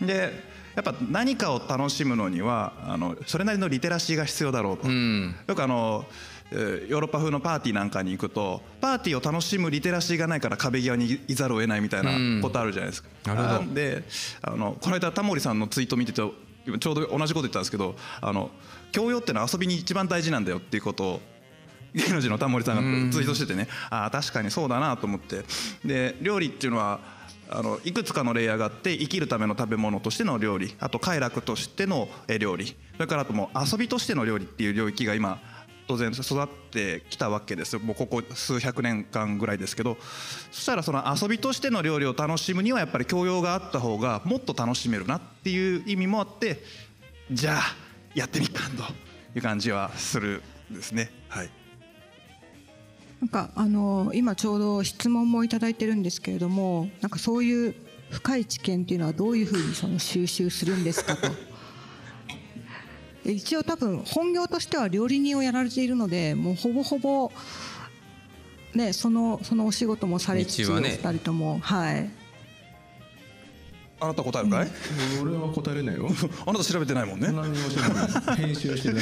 [0.02, 4.88] でやっぱ何かを楽しむのにはあのそれなりのリテラシーが必要だろうと。
[4.88, 5.36] うん。
[5.46, 6.14] よくあのえー
[6.54, 13.10] ヨーロッパ風のパーティーなんかに行くとパーティーを楽しむリテラシーがないから壁際にいざるを得ないみたいなことあるじゃないですか。
[13.26, 13.74] なるほど。
[13.74, 14.04] で
[14.42, 18.52] あのこの間タモリさんのツイート見ててちょうど同じこと言ったんですけどあの
[18.92, 21.22] 教養ってのは遊びに一番大事なんだよっていうことを
[21.94, 23.68] 芸能人のタモリさんがツイートしててね。
[23.90, 25.44] ああ確かにそうだなと思って。
[25.86, 27.00] で料理っていうのは
[27.50, 30.76] あのいくつかのレイヤーがあって生きるための食べ物としての料理。
[30.80, 32.66] あと快楽としてのえ料理。
[32.66, 35.40] それからあともう遊びとしての料理っていう領域が今
[35.88, 37.78] 当然育ってきたわけです。
[37.78, 39.98] もうここ数百年間ぐらいですけど。
[40.52, 46.64] そしたらその遊びとしての料理を楽しむにはやっぱり教養があった方がもっと楽しめるなっていう意味もあって
[47.32, 47.62] じゃあ
[48.14, 48.84] やってみっかんと
[49.36, 50.42] いう感じはする
[50.72, 51.12] ですね。
[51.30, 51.50] はい。
[53.22, 57.76] なんかあの今ちょうど質問もいただいてるんですけれどもなんかそういう
[58.10, 61.53] 深い知見っていうのはどういうふうにその収集するんですかと。
[63.26, 67.32] 一応多分本業としては料理人をやられているのでもうほぼほぼ
[68.76, 71.60] ねそのそのお仕事もされつつ、ね、二人とも。
[71.60, 72.23] はい
[74.04, 74.68] あなた答えるかい、
[75.22, 76.10] うん、俺は答えれないよ。
[76.46, 77.28] あなた調べてないもんね。
[77.28, 78.98] 何も調べない編集してる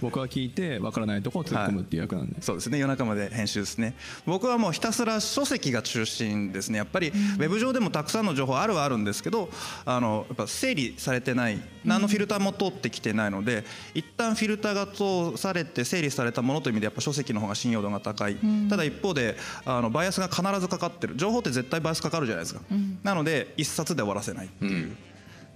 [0.00, 2.78] 僕は聞いてわからないとこを突っ込むっていう役なんで、はい、そうですね。
[2.78, 3.94] 夜中まで編集ですね。
[4.24, 6.78] 僕はもうひたすら書籍が中心ですね。
[6.78, 9.50] やっぱりウェブ上でもたくさんの情報あるはあるんですけど
[9.84, 11.60] あのやっぱ整理されてない。
[11.84, 18.36] 何のフィルターも通ってきてないので一旦フィルターが通されて整理されたものという意味でやっぱ書籍の方が信用度が高い。
[18.70, 21.16] ただ一方であのバイアスが必ずかかってる。
[21.16, 22.60] 情報って絶対バイアスかかるじゃないですか。
[23.02, 24.96] なので一冊で終わらせないっていう。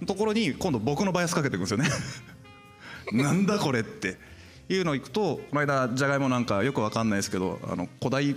[0.05, 1.89] ところに今度僕のバイアスかけていくんですよね。
[3.11, 4.17] なんだこれって
[4.69, 8.35] いうのをいくとこの間じゃがいもなんかよくわかんないですけどあの古代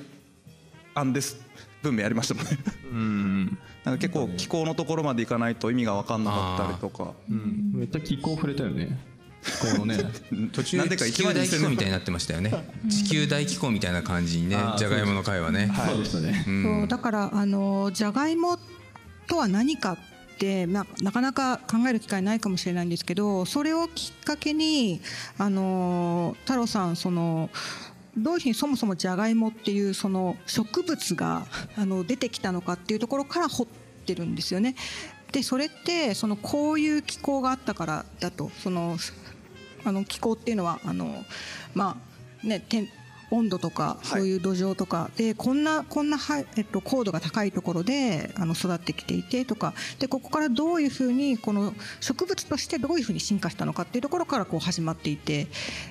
[0.94, 1.36] アンデス
[1.82, 2.58] 文明やりましたもんね。
[2.90, 3.58] うん。
[3.84, 8.98] なんか結構気候のところまでいかないと意味が分かんなかったりとか、うん、めっちゃ気候触れたよね。
[9.42, 9.98] 気候のね。
[10.52, 12.52] 途中で地球大気候みたいになってましたよね。
[12.88, 16.50] 地球大気候みたいな感じにねじゃがいもの会はね、そうでしたね、う
[16.84, 18.58] ん、だからあのじゃがいも
[19.26, 19.98] とは何か
[20.42, 25.00] ってなかなか考える機会ないかもしれないんですけどそれをきっかけに
[25.38, 27.48] あの太郎さんその
[28.16, 33.66] どういうふうにそもそもじゃがいもっていうその植物があの出てきたのかっていうところから掘っ
[34.04, 34.74] てるんですよね。
[35.30, 38.98] でそれってそのこういう気候があったからだとその
[39.84, 41.24] あの気候っていうのはあの
[41.72, 41.96] ま
[42.44, 42.62] あね
[43.32, 55.46] 温度とかそういう土壌とかでこんなこんなは、えっと、高度が高いところであの育ってきていてとかでここからどういうふうにこの植物としてどういうふうに進化したのかっていうところからこう始まっていて、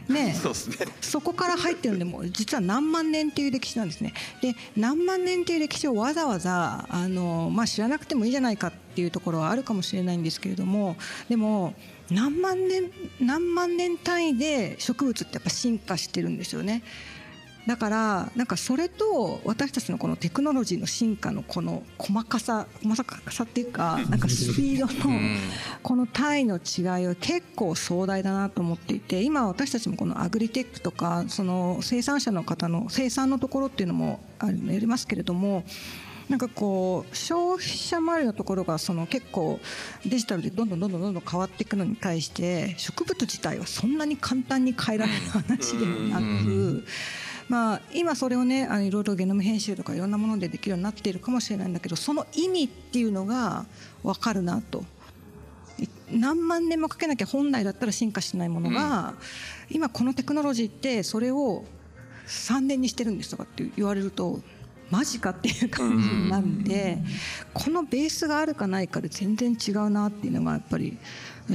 [0.08, 4.14] ね、 そうすねそこから入ってるんでも実は何万年っていう歴史なんですね。
[4.42, 10.96] で何万年っていう歴史をわざわざあの、まあ、知らなくてもいいじゃないかっていうところはあるかもしれないんですけれども
[11.28, 11.74] でも
[12.12, 16.84] 何万年何万年単位で植物ってやっぱ進化してるんですよね。
[17.68, 25.20] だからなんかそれと私たちのこのテクノロジーの進化のこの細かさ細かさっていうかなんかスピードの
[25.84, 35.64] この単位の違いは結構壮大だなと思っていて今私たちもこのアグリテックとかその生産者の方の生産のところっていうのもありますけれども
[36.30, 39.60] なんかこう消費者周りのところがその結構
[40.06, 46.86] デジタルでどんどんどんどんどんどん変わっていくのに対して植物自体はそんなに簡単に変えられる話でもなく。
[47.50, 53.66] まあ、今それをねあのいろいろゲノム編集とかいろんなものでできるようになっているかもしれないんだけどその意味っていうのが
[54.04, 54.84] 分かるなと。
[56.12, 59.16] 何万年もかけなきゃ本来だったら進化しないものが、
[59.70, 61.64] うん、今このテクノロジーってそれを
[62.28, 64.42] 3年にしてるんですとかって言われると
[64.92, 66.64] マジかっていう感じになるん。
[66.64, 66.98] で、
[67.54, 70.98] このベースがあるかないかで全然違うなっていうのがやっぱり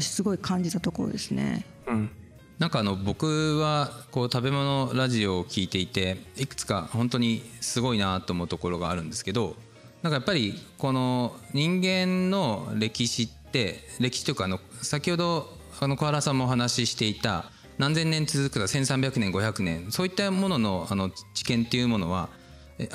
[0.00, 1.66] すごい感じたところですね。
[1.86, 2.10] うん
[2.58, 9.56] なんかあの僕はこう食べ物ラジオを聞いていていくつか本当にすごいなと思うところがあるんですけど
[10.02, 22.30] なんかやっぱりこの人間の歴史って歴史というかあの先ほどあの小原さんもお話ししていた何千年続くか1300年500年そういったもののあの知見っていうものは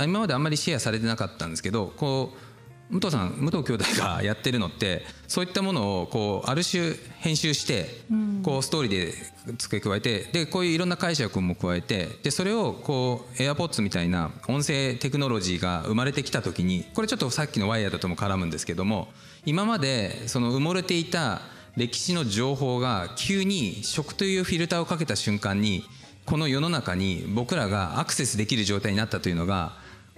[0.04, 2.51] 今まであんまりシェアされてなかったんですけどこう
[2.92, 7.86] 武藤さん武藤兄弟がやってるのってそういったものをこうある種編集して
[8.44, 9.14] こうストーリーで
[9.58, 19.08] 付け加えてでこういういろんな解釈も加えてでそれをこう AirPods みたいな音声テクノロジーが生まれてきた時にこれちょっとさっきのワイヤーだとも絡むんですけども
[19.46, 21.42] 今までその埋もれていた
[21.78, 25.86] 歴史の情報が急に食というフィルターをかけた瞬間に
[26.26, 29.74] この世の中に僕らがアクセスできる状態になったというのが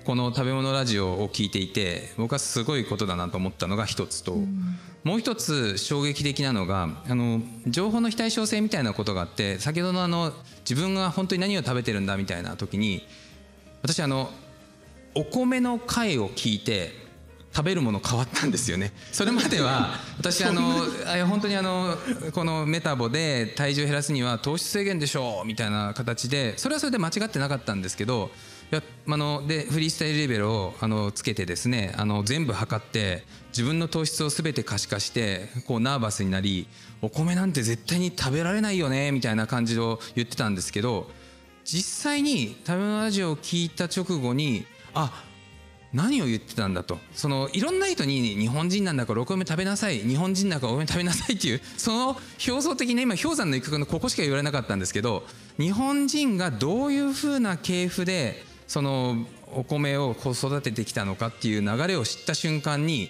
[0.05, 4.37] この食べ物ラジオを聞いていて僕はすごいことだなと思ったのが一つと、
[5.03, 10.33] もう一つ衝撃的なのがあの情報の非対称性みたいなことがあって先ほどのあの
[10.69, 13.07] 自分が本当に何を食べてるんだみたいな時に
[13.81, 14.29] 私あの
[15.15, 16.91] お米の回を聞いて
[17.55, 18.91] 食べるもの変わったんですよね。
[19.13, 20.85] それまでは私あの
[21.27, 21.97] 本当にあの
[22.33, 28.31] このメタボで体重を減らすには糖質制限でしょうみたいな形でそれはそれで間違ってなかったんですけど
[28.75, 36.67] やあのでフリースタイルレベルをあのつけてですねあの全部測って自分の糖質を全て可視化してこうナーバスになり
[37.01, 41.09] お米なんて絶対に食べられないよねみたいな感じを言ってたんですけど
[41.63, 45.23] 実際に食べ物ラジオを聞いた直後にあ
[45.93, 46.97] 何を言ってたんだと。
[47.13, 55.23] そのいろんな人に日本人なんだからお米食べなさい日本人だからお米食べなさいっていうその表層的な今氷山の一角のここしか言われなかったんですけど
[55.59, 63.09] 日本人がどういうふうな系譜でそのお米を育ててきたのかっていう流れを知った瞬間に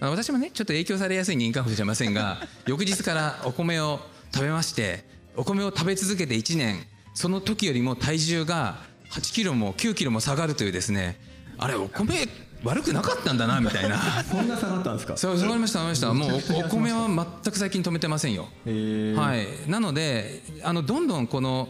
[0.00, 4.00] 私もねちょっと影響されやすい人間かもしれませんが 翌日からお米を
[4.32, 5.04] 食べまして
[5.36, 8.78] お米を食べ続けて1年その時よりも体重が
[9.12, 11.18] 8キロも9キロも下がるというですね
[11.58, 12.28] あれお米
[12.64, 13.98] 悪くなかったんだなみたいな。
[14.24, 15.16] そんな下がったんですか？
[15.18, 16.54] そう下がりました下がりました。
[16.54, 17.08] もうお米は
[17.42, 18.48] 全く最近止めてませんよ。
[18.64, 19.70] はい。
[19.70, 21.68] なのであのどんどんこの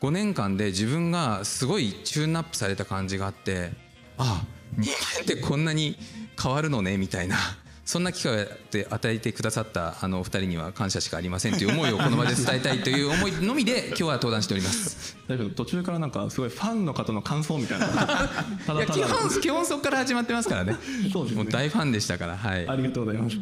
[0.00, 3.70] 5年間で自分がすごいチューンアップされた感じがあって
[4.18, 4.44] あ
[4.76, 5.96] 人間ってこんなに
[6.40, 7.36] 変わるのねみたいな
[7.84, 15.16] そんな機会で与えてくださったあのお二人には感謝しかありませんという 思いをこの場で伝えたいという思いのみで今日は登壇しております。
[15.26, 17.86] だけど途中からなんかすごいファンの方の感想みたいな。
[18.74, 20.76] いや基本基本そこから始まってますからね。
[21.12, 21.42] そうですね。
[21.42, 22.68] もう大ファンでしたからはい。
[22.68, 23.36] ありがとうございます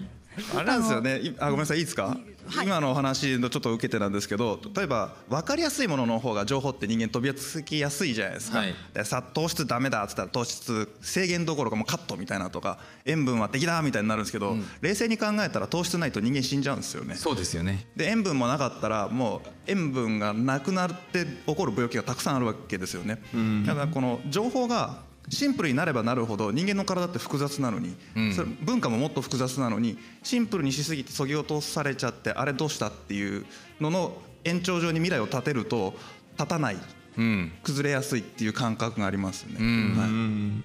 [0.56, 1.18] あれなんですよね。
[1.18, 2.16] いあごめんなさいいいですか、
[2.64, 8.74] 今のお話のちょっと受けてなんですけど例えば分かりやすいものの方が情報って人間飛びつきやすいじゃないですか、はい。
[8.94, 17.14] でさ糖質ダメだっつったら糖質制限どころかもうカットみたいなとか塩分は敵だみたいになるんですけど、冷静に考えたら糖質ないと人間死んじゃうんですよね。
[17.16, 17.86] そうですよね。
[17.96, 23.20] で塩分もなかったらもう塩分がなくなって起こる病気がたくさんあるわけですよね、
[23.66, 27.96] ただこの情報がシンプルになればなるほど人間の体って複雑なのに、
[28.34, 33.44] それ文化ももっと複雑なのにシンプルにしすぎてそぎ落とされちゃってあれどうしたっていう
[33.80, 35.94] のの延長上に未来を立てると
[36.36, 36.76] 立たない
[37.16, 37.52] うん。
[37.62, 40.64] 崩れやすいっていう感覚がありますよね、うん。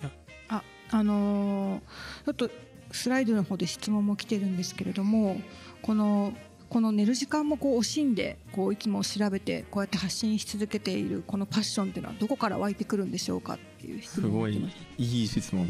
[0.00, 0.12] はい。
[0.48, 1.80] ああのー
[2.24, 2.50] ちょっと
[2.90, 5.42] スライドの方で質問も来てるんですけれども
[5.82, 6.32] この
[6.68, 14.20] この寝る時間もこう惜しんでこういつも調べてこうやって発信し続けているこのパッションっていうのはどこから湧いてくるんでしょうかっていう質す。
[14.20, 14.56] ごい
[14.98, 15.66] いい質問。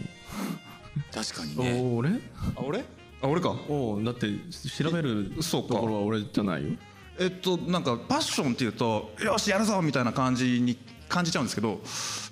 [1.13, 1.81] 確かにおね。
[1.81, 2.11] お俺？
[2.11, 2.15] あ
[2.57, 2.85] 俺？
[3.23, 3.57] あ俺か。
[3.69, 4.29] おおだって
[4.83, 6.71] 調べるとそうかころは俺じゃないよ。
[7.21, 11.81] えっとなんかパッションっていうとよしやるぞみたいな感じに感じちゃうんですけど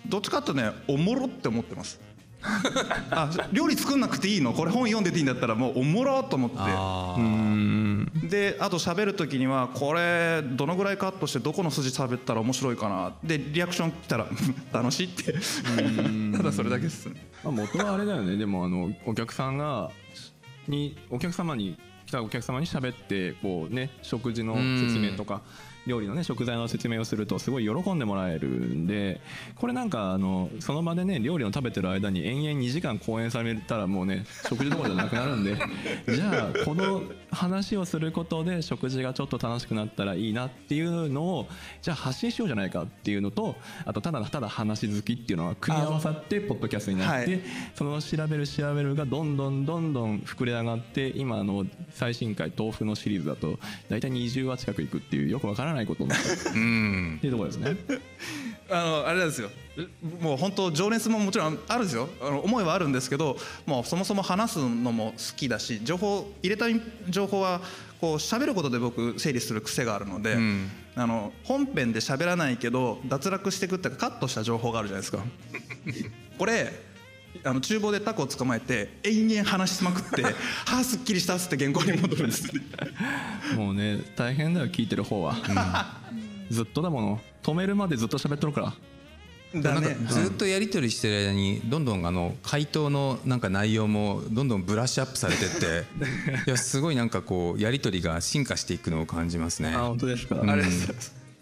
[0.07, 2.01] どっちかってねおもろって思ってます
[3.11, 4.53] あ料理作んなくていいの？
[4.53, 6.57] これ本読んでていいんだったらもうおもろと思って。
[6.61, 8.11] あうーん。
[8.29, 13.13] であと喋る時にはこれどのぐらいカットしてどこの筋喋ったら面白いかな？
[13.23, 14.27] でリアクション来たら
[14.73, 15.35] 楽しいって。
[16.37, 17.09] ただそれだけです
[17.45, 18.37] まあ、元はあれだよね。
[18.37, 19.91] でもあのお客さんが
[20.69, 25.43] にお客様に来たお客様に喋ってこうね食事の説明とか
[25.87, 29.21] 料理のね食材の説明をするとすごい喜んでもらえるんで
[29.55, 35.57] これなんかあのその場でね料理を食べてる間に延々2時間講演されたらもうね食事どころじゃなくなるんで
[36.09, 41.49] じゃあこの話をすることで食事がちょっと楽しくなったらいいなっていうのを
[41.83, 47.41] じゃあ発信しようじゃないかっていうのとあとただただ話好きっていうのが組み合わさってポッドキャストになって、はい。
[47.75, 57.77] その調べる調べるがどんどんどんどん膨れ上がって今あの最新回豆腐のシリーズだと大体20話近くいくっていうよくわからないことになったっうんていうところですね。
[58.69, 59.51] あのあれなんですよ。
[60.21, 62.09] もう本当情熱ももちろんあるんですよ。
[62.21, 63.37] あの思いはあるんですけど
[63.67, 66.67] もうそもそも話すのも好きだし情報入れた
[67.09, 67.61] 情報は
[68.01, 70.71] こう喋ることで僕整理する癖があるので、ん。
[70.99, 75.19] あの本編で喋らないけど脱落していくっていうかカットした情報があるじゃないですか。
[76.39, 76.73] これ
[77.45, 80.23] あの厨房でタコを捕まえて延々話しまくって
[80.67, 82.51] 「はあすっきりした」っつって原稿に戻るんです
[83.57, 85.37] もうね大変だよ聞いてる方は、
[86.51, 87.21] ずっとだもの。
[87.43, 88.75] 止めるまでずっと喋っとるから。
[89.61, 89.97] だね。
[90.09, 95.85] ずっとやり取りしてる間にどんどんあの回答のなんか内容もどんどんブラッシュアップされてって
[96.47, 99.73] いやすごいなんかこうやり取りが進化していくのを感じますね。
[99.75, 100.47] あ本当ですか、うん。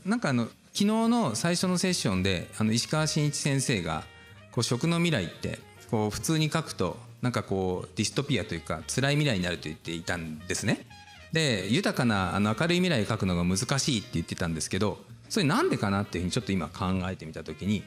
[0.04, 4.04] なんかあの昨日の最初のセッションであの石川真一先生が
[4.52, 5.58] こう食の未来って
[5.94, 10.86] こう普通に書くとなんかこうディストピアというか辛い未来になると言っていたんですね。
[11.32, 17.84] で豊かなあの明るい未来を書くのが難しいって言ってたんですけどそれなんでかなっていうふうにちょっと今考えてみた時に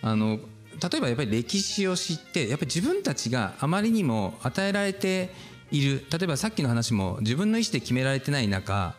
[0.00, 5.28] あの例えばやっぱり歴史を知ってやっぱり自分たちがあまりにも与えられて
[5.70, 8.94] いる例えばさっきの話も自分の意思で決められてない中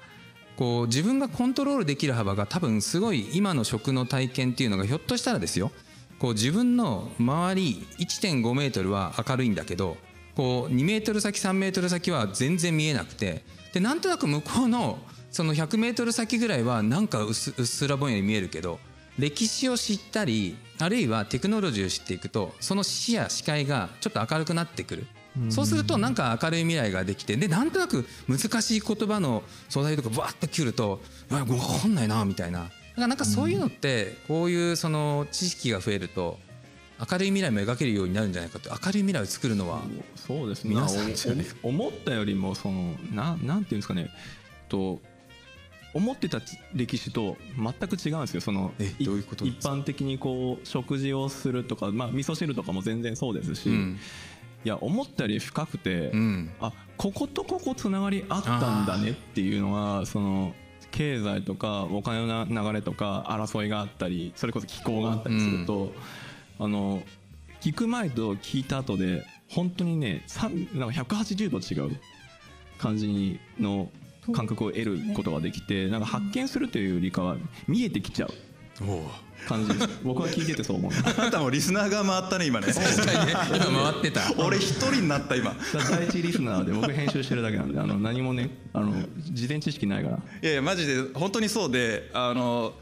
[0.55, 5.71] こう自分がコントロールできる幅が多分すごい今の食の体験っていうのがひょっとしたらですよ
[6.21, 9.97] こう自分の周り1.5メートルは明るいんだけど
[10.35, 13.43] こう2メートル先3メートル先は全然見えなくて
[13.73, 14.99] でなんとなく向こうの
[15.31, 18.77] その100メートル先ぐらいはなんかうっすらぼんやり見えるけど
[19.17, 25.07] 歴史を知ったりあるいはテクノロジーを知っていくとその視野視界がちょっと明るくなってくる。
[25.49, 31.01] そうするとなんか明るい未来ができてでなんとなく難しい言葉の素材とかバーッと来ると
[31.31, 36.39] 「わ分かんないな」みたいなからなんかそういうのってこういうその知識が増えると
[37.11, 39.81] 明るい未来も描けるようになるんじゃないかって明るい未来を作るのは
[40.15, 40.67] そうです
[41.63, 44.09] 思ったよりもそのななんていうんですかね。
[44.69, 44.99] と
[45.93, 46.39] 思ってた
[46.73, 48.39] 歴史と全く違うんですよ。
[48.41, 49.73] そのえどういうことなんですか？
[49.73, 53.99] 一般的にこう食事をするとか、まあ、味噌汁とかも全然そうですし、うん。
[54.63, 56.51] いや思ったより深くて、うん。
[56.61, 60.53] あこことここつながりあったんだねっていうのがその
[60.91, 65.93] 経済とかお金の流れとか争いがあったりそれこそ気候があったりすると、
[66.59, 67.01] あの
[67.61, 70.25] 聞く前と聞いた後で本当にね
[70.73, 71.97] なんか180度違う
[72.77, 73.89] 感じの
[74.33, 77.37] 感覚を得ることができてなんか発見するというよりかは
[77.67, 78.33] 見えてきちゃう
[79.47, 79.89] 感じです。
[80.03, 82.67] 僕は聞いててそう思うあなたもリスナーが回ったね今ね。
[82.67, 83.33] 確かにね。
[83.33, 84.21] 今回ってた。
[84.37, 85.55] 俺一人になった今。
[85.89, 90.17] 第一リスナーで僕編集してるだけなんであの何もねあの事前知識ないから。
[90.17, 92.73] いやいやマジで本当にそうであの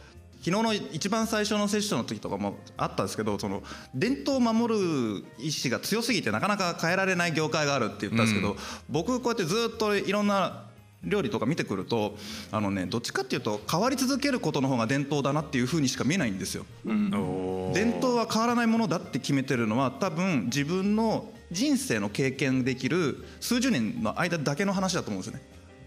[0.41, 3.61] 昨日の一番最初のセッションの時とかもあったんですけどその
[3.93, 8.55] 伝統を守る意志が強すぎてなかなか変えられない業界があるって言ったんですけど、
[8.89, 10.68] 僕こうやってずっといろんな
[11.03, 12.17] 料理とか見てくると
[12.51, 16.65] あのねどっちかっていうと変わり続けることの方が伝統だなっていうふうにしか見えないんですよ。
[16.85, 25.43] 伝統は変わらないものだって決めてるのは多分自分の人生の経験できる数十年の間だけの話だと思うんですよね。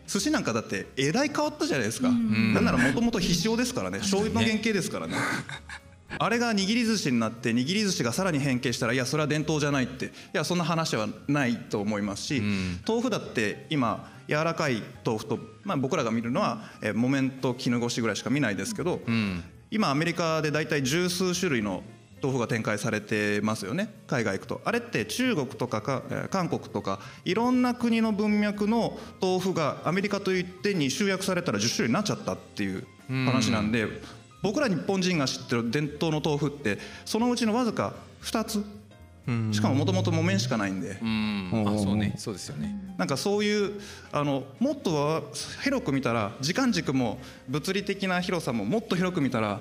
[0.07, 3.99] 寿司なんかだってえらい変わったじゃないですか、なんならもともと必勝ですからね。
[3.99, 5.15] 醤油の原型ですからね
[6.19, 10.07] あれが握り寿司になって握り寿司がさらに変形したらいやそれは伝統じゃないって。
[10.07, 12.43] いやそんな話はないと思いますし、
[12.87, 19.01] 豆腐だって今柔らかい豆腐と、まあ、僕らが見るのは、えー木綿と絹ごしぐらいしか見ないですけど、
[19.71, 21.83] 今アメリカで大体十数種類の
[22.23, 24.61] 豆腐が展開されてますよね海外行くと。
[24.65, 33.89] あれって中国とかかえー韓国とかいろんな国の文脈の豆腐がアメリカという点に集約されたら10種類になっちゃったっていう話なんで、
[34.43, 38.65] 僕ら日本人が知ってる伝統の豆腐ってそのうちのわずか2つ。
[39.53, 40.99] しかももともと木綿しかないんで。
[41.01, 41.65] うん。
[41.65, 42.15] あそうね。
[42.19, 42.77] そうですよね。
[42.99, 43.81] なんかそういう
[44.11, 45.23] あのもっとは
[45.63, 47.19] 広く見たら時間軸も
[47.49, 49.61] 物理的な広さももっと広く見たら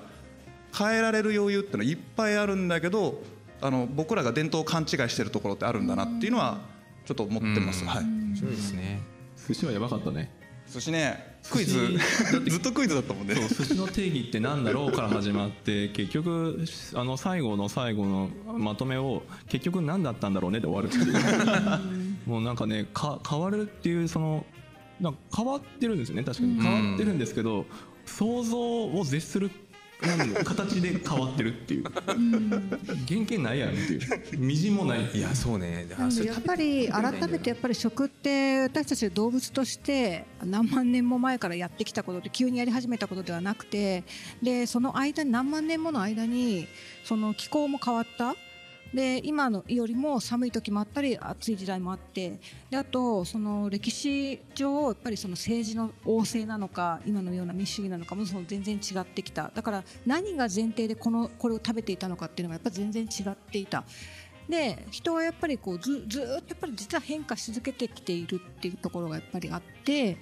[0.75, 3.21] 変えられる余裕ってのはいっぱいあるんだけど
[3.61, 6.59] あの僕らが伝統を勘違いしてるところってあるんだなっていうのは
[7.05, 7.85] ちょっと思ってます。
[7.85, 8.03] はい。
[8.03, 9.01] 面白いですね。
[9.47, 10.31] 寿司はやばかったね
[10.71, 11.97] 寿司ねクイズ。
[12.47, 13.35] ずっとクイズだったもんね。
[13.35, 16.63] 寿司の定義ってなんだろうから始まって 結局
[16.93, 20.87] あの最後の最後のまとめを結局何だったんだろうねで終わる。
[20.87, 24.45] っていうもうなんかねか変わるっていうその
[24.99, 26.61] なんか変わってるんですよね確かに。
[26.61, 27.65] 変わってるんですけど
[28.05, 29.51] 想像を絶する
[30.01, 31.83] なんだ形で変わってるっていう。
[31.83, 31.99] 原
[33.21, 33.99] 型ないやんっていう。
[34.37, 35.87] みじんもないいやそうね。
[35.89, 44.03] やっぱり改めてやっぱり食って私たち動物として何万年も前からやってきたことで急にやり始めたことではなくて
[44.41, 46.67] でその間に何万年もの間に
[47.03, 48.35] その気候も変わった
[48.93, 52.39] で今のよりも寒い時もあったり暑い時代もあって
[52.69, 63.83] であとその歴史上やっぱりその政治の旺盛なのか今のような民主主義なのかもその全然違ってきただから何が前提でこのこれを食べていたのかっていうのがやっぱ全然違っていた。
[64.51, 70.17] で人はやっぱりこうずずっとやっぱり実は変化し続けてきているっていうところがやっぱりあって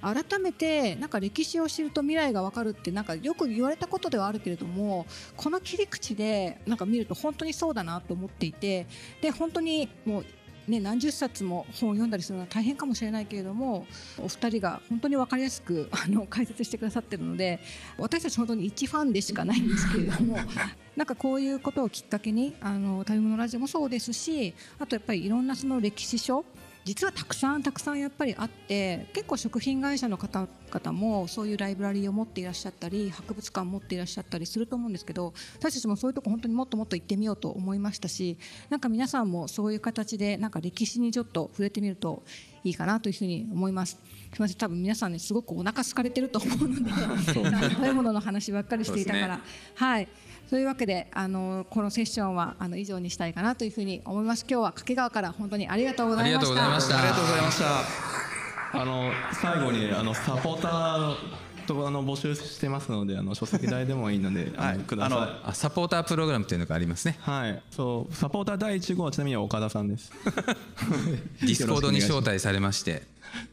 [0.00, 5.04] 改めてなんか歴史を知ると未来が分かるってなんかよく言われたことではあるけれども
[5.36, 8.86] この切り口でなんか見ると本当にそうだなと思っていて
[9.20, 10.24] で本当にもう
[10.68, 13.86] ね、何十冊も本を読んだりするのは大変かもしれないけれども
[14.18, 17.58] お二人が本当に分かりやすくあの解説してくださってるので
[17.98, 20.38] 私たち本当に一ファンでしかないんですけれども
[20.96, 26.44] なんかこういうことをきっかけにあの食べ物ラジオもそうですしあとやっぱりいろんなその歴史書
[26.84, 38.36] 実はたくさんたくさんやっぱりあって結構食品会社の方々もそういうライブラリーを持っていらっしゃったり博物館を持っていらっしゃったりすると思うんですけど私たちもそういうとこ本当にもっともっと行ってみようと思いましたし
[38.68, 42.22] なんか皆さんもそういう形でなんか歴史にちょっと触れてみると
[42.64, 43.92] いいかなというふうに思います。
[43.92, 43.98] す
[44.34, 46.90] みません多分皆さんねすごくお腹空かれてると思うので
[47.70, 49.40] 食べ物の話ばっかりしていたから、
[49.74, 50.08] はい
[50.52, 54.44] というわけであのこのセッションはあの以上にしたいかなというふうに思います。
[54.46, 56.52] 今日は掛川から本当にありがとうございました。
[56.52, 56.98] ありがとうございました。
[56.98, 58.78] ありがとうございました。
[58.78, 61.16] あの最後にあのサポーター
[61.62, 65.18] とあの募集してますのであの書籍代でもいいので、あ はいのください。
[65.18, 70.12] ああサポータープログラムっていうのがありますねはい、そうサポーター第1号はちなみに岡田さんです。
[71.40, 73.02] ディスコードに招待されまして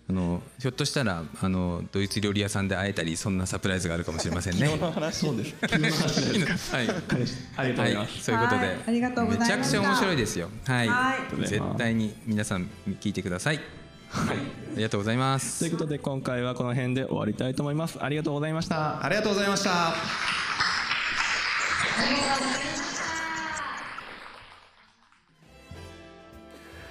[0.09, 5.19] あのひょっとしたらあのドイツ料理屋さんで会えたりそんなサプライズがあるかもしれませんねます。
[5.19, 5.55] そうです。
[5.67, 6.71] 急な話です。
[6.75, 8.23] はいありがとうございます。
[8.23, 10.49] そういうことで、はいありがとうございましためちゃくちゃ面白いですよ。
[10.65, 13.78] はい、はい絶対に皆さん聞いてください。
[14.09, 14.41] はい、あ
[14.75, 15.71] りがとうございますという。
[15.71, 18.03] ことで今回はこの辺で終わりたいと思います。
[18.03, 19.03] ありがとうございました。
[19.03, 19.93] ありがとうございました。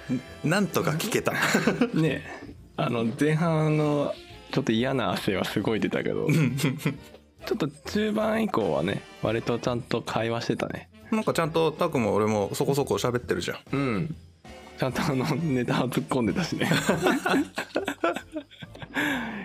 [0.43, 1.33] なんとか聞けた
[1.93, 2.23] ね
[2.77, 4.13] あの前半の
[4.51, 6.27] ちょっと嫌な汗はすごい出たけど
[7.45, 14.15] ちょっと中盤以降はね割とちゃんと会話してたねなんかちゃんとタクも俺もそこそこ喋ってるじゃんうん
[14.79, 16.69] ちゃんとあのネタを突っ込んでたしね。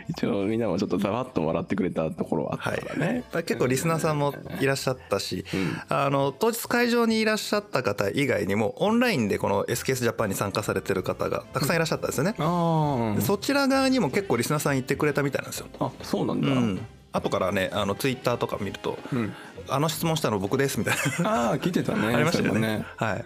[0.09, 5.45] 一応みんなもちょっとざわっと笑ってくれたところはあったからね、結構リスナーさんもいらっしゃったし、
[5.89, 15.67] あの当日会場にいらっしゃった方以外にもオンラインでこの SKS ジャパンに参加されてる方がたくさんいらっしゃったんですよね、あでそちら側にも結構リスナーさん言ってくれたみたいなんですよ。
[15.81, 16.87] あそうなんだ、うん。
[17.13, 19.33] 後からねあのツイッターとか見ると、うん。
[19.69, 21.49] あの質問したの僕ですみたいな。
[21.49, 22.07] ああ聞いてたね。
[22.15, 22.85] ありましたよそれもね。
[22.97, 23.25] はい。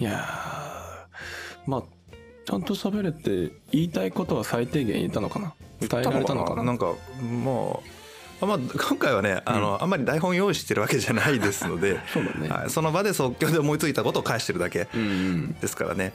[0.00, 0.73] いやー
[1.66, 1.82] まあ
[2.44, 5.54] ちゃんと喋れて言いたいことは最低限言ったのかな？
[5.80, 6.62] 伝えられたのかな？
[6.62, 7.88] なんかもう
[8.42, 12.48] あまあ、今回はねあの、あんまり台本用意してるわけじゃないですので そうだね。
[12.48, 15.52] はい、その場で即興で思いついたことを返してるだけうんうん。
[15.60, 16.12] ですからね。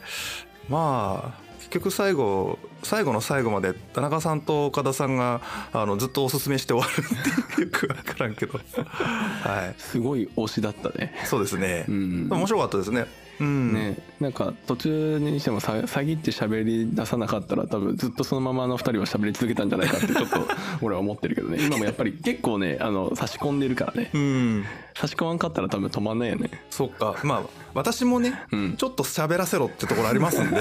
[0.68, 5.40] まあ結局最後最後の最後まで田中さんと岡田さんが
[5.72, 8.58] あのずっとおすすめして終わるっていうよく分からんけど。
[8.84, 9.80] はい。
[9.80, 11.14] すごい推しだったね。
[11.24, 12.28] そうですね、うん。
[12.30, 13.06] 面白かったですね
[13.40, 13.72] うん。
[13.72, 20.46] ねなんか途中にしてもさ詐欺って喋り出さなかったら多分ずっとそのままあの2人は喋り続けたんじゃないかって ちょっと
[20.82, 21.58] 俺は思ってるけどね。
[21.64, 24.10] 今もやっぱり 結構ねあの差し込んでるからね。
[24.12, 24.64] うん。
[24.94, 26.50] 差し込まんかったら多分止まんないよね。
[26.70, 27.16] そっか。
[27.24, 28.76] まあ私もね、うん。
[28.76, 30.60] ちょっと喋らせろってところありますんで。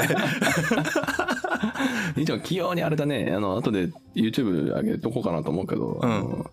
[2.15, 3.33] 一応器用にあれだね。
[3.35, 6.51] あの後で YouTube 上げとこうかなと思うけど、あの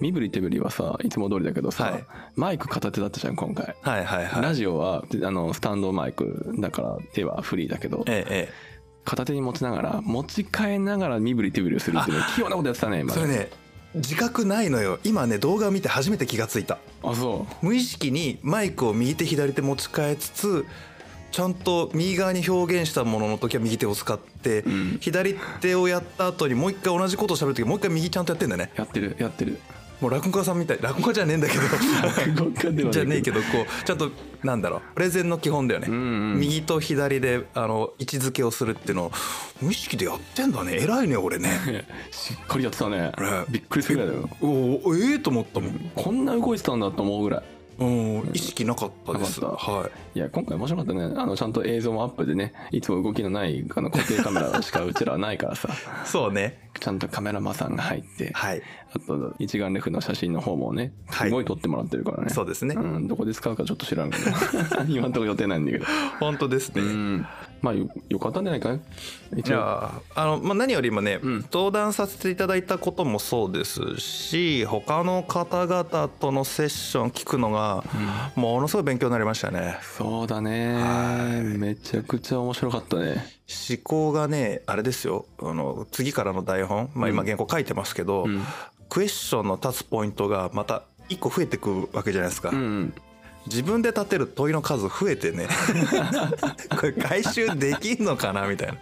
[0.00, 2.04] 身振り手振りはさいつも通りだけどさ、はい。
[2.36, 4.42] マイク片手だったじゃん今回、はいはいはい。
[4.42, 8.74] ラジオはあのスタンドマイクだから手はフリーだけどえええ
[9.04, 13.50] 片手に持ちながら持ち替えながら身振り手振りをするっていうね器用なことやってたねえ今それね
[13.94, 14.98] 自覚ないのよ。
[15.04, 16.78] 今ね動画を見て初めて気がついた。
[17.02, 20.66] あそ無意識にマイクを右手左手持ち替えつつ
[21.30, 24.98] ちゃんと右側に表現したものの時は右手を使って、ん。
[25.00, 28.70] 左手をやった後にもう一回同じことを喋る時もう一回右ちゃんとやってんだよね。
[28.76, 29.58] うやってるやってる
[30.00, 31.62] もう落語家さんみたい落語家じゃねえんだけど。
[31.64, 34.10] 落語家ではじゃねえけどこうちゃんと
[34.42, 34.80] なんだろう。
[34.94, 39.12] プレゼンの基本だよね、んうん右と左であの位置づけをするっていうのを
[39.60, 40.76] 無意識でやってんだね。
[40.80, 41.48] 偉いね俺ね。
[42.10, 42.98] しっかりやってたね。
[42.98, 43.12] ね。
[43.48, 44.28] びっくりするぐらいだよ。
[44.40, 47.42] おおええと思ったもん、こんな動いてたんだと思うぐらい
[47.78, 49.40] うん、意識なかったです。
[49.40, 50.18] はい。
[50.18, 51.02] いや今回面白かったね。
[51.16, 55.68] あのちゃんと映像もアップでねいつも動きのないあの固定カメラしかうちらはないからさ。
[56.06, 56.70] そうね。
[56.78, 58.62] ちゃんとカメラマンさんが入って、はい。
[58.92, 61.28] あと一眼レフの写真の方もねはい。
[61.28, 62.74] すごい撮ってもらってるからね、そうですね。
[62.74, 64.24] うん、どこで使うかちょっと知らんけど。
[64.88, 65.86] 今んとこ予定ないんだけど。
[66.20, 67.26] 本当ですね、うん
[67.64, 68.78] まあよよかったんじゃないかな
[69.32, 69.42] 一応。
[69.42, 69.84] じゃ
[70.14, 71.40] ああの、まあ、何よりもね、ん。
[71.50, 77.82] 登壇させていただいたこともそうですし他の方々とのセッション聞くのが、
[78.36, 79.78] ものすごい勉強になりましたね。
[79.96, 81.40] そうだね。
[81.56, 83.24] めちゃくちゃ面白かったね。
[83.68, 85.24] 思考がねあれですよ。
[85.42, 88.44] あの次からの台本、まあ、今原稿書いてますけど、ん。
[88.90, 92.94] クエスチョンの立つポイントがまた一個増えてくわけじゃないですか、うんうん
[93.46, 95.46] 自分で立てる問いの数増えてね。
[96.78, 98.74] これ回収できんのかなみたいな。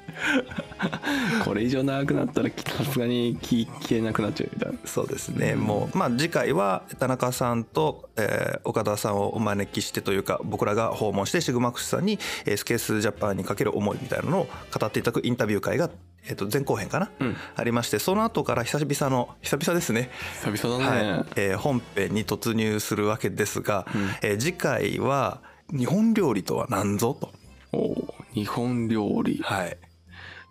[1.44, 4.78] これ以上長くなったらさすがに聞けなくなっちゃうみたいな。
[4.84, 14.48] そうですね、もうまあ次回は田中さんと、えー岡田さんをお招きしてというか僕らが訪問してシグマックスさんにえースケースジャパンにかける思いみたいなのを
[14.78, 15.90] 語っていただくインタビュー会が、
[16.28, 17.36] えー、と前後編かな、うん。
[17.56, 20.10] ありましてその後から久々の久々ですね。
[20.44, 21.26] 久々だね、はい。
[21.36, 23.86] えー本編に突入するわけですが、
[24.22, 27.30] えー次回は日本料理とは何ぞと。
[27.72, 29.40] おう日本料理。
[29.42, 29.76] はい。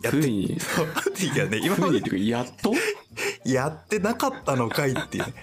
[0.03, 0.59] やついに。
[0.59, 0.87] そう
[1.33, 2.73] いやね今までやっと？
[3.45, 5.25] やってなかったのかいっていう。
[5.25, 5.33] ね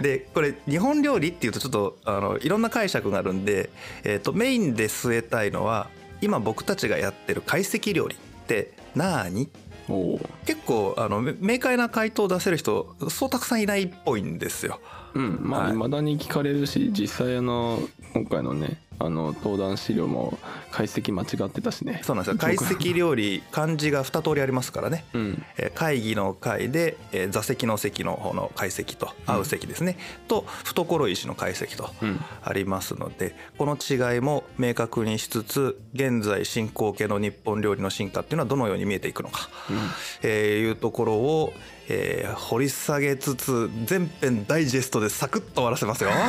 [0.00, 3.70] でこれ日本料理っていうとちょっとあのいろんな解釈があるんで、
[4.04, 5.88] えー、とメインで据えたいのは
[6.20, 9.50] 今僕たちがやってる懐石料理ってなーに
[10.44, 14.80] 結構あのめ明快な回答を出せる人そうたくさんいないっぽいんですよ。
[15.14, 17.80] うんまあはい未だに聞かれるし実際あの
[18.14, 20.38] 今回のねあの登壇資料も
[20.72, 22.00] 解析間違ってたしね。
[22.02, 22.36] そうなんですよ。
[22.52, 25.04] 懐石料理漢字が2通りありますからね。
[25.14, 25.42] うん。
[25.56, 29.96] えー会議の会で、えー座席の席の方の解析と合う席ですね、
[30.26, 32.20] と懐石の解析とうん。
[32.42, 39.48] ありますのでこの違いも明確にしつつ現在進行形の日本料理の進化っていうのはどのように見えていくのか、
[40.22, 41.52] えーいうところを、
[41.88, 46.10] えー掘り下げつつ全編ダイジェストでサクッと終わらせますよ。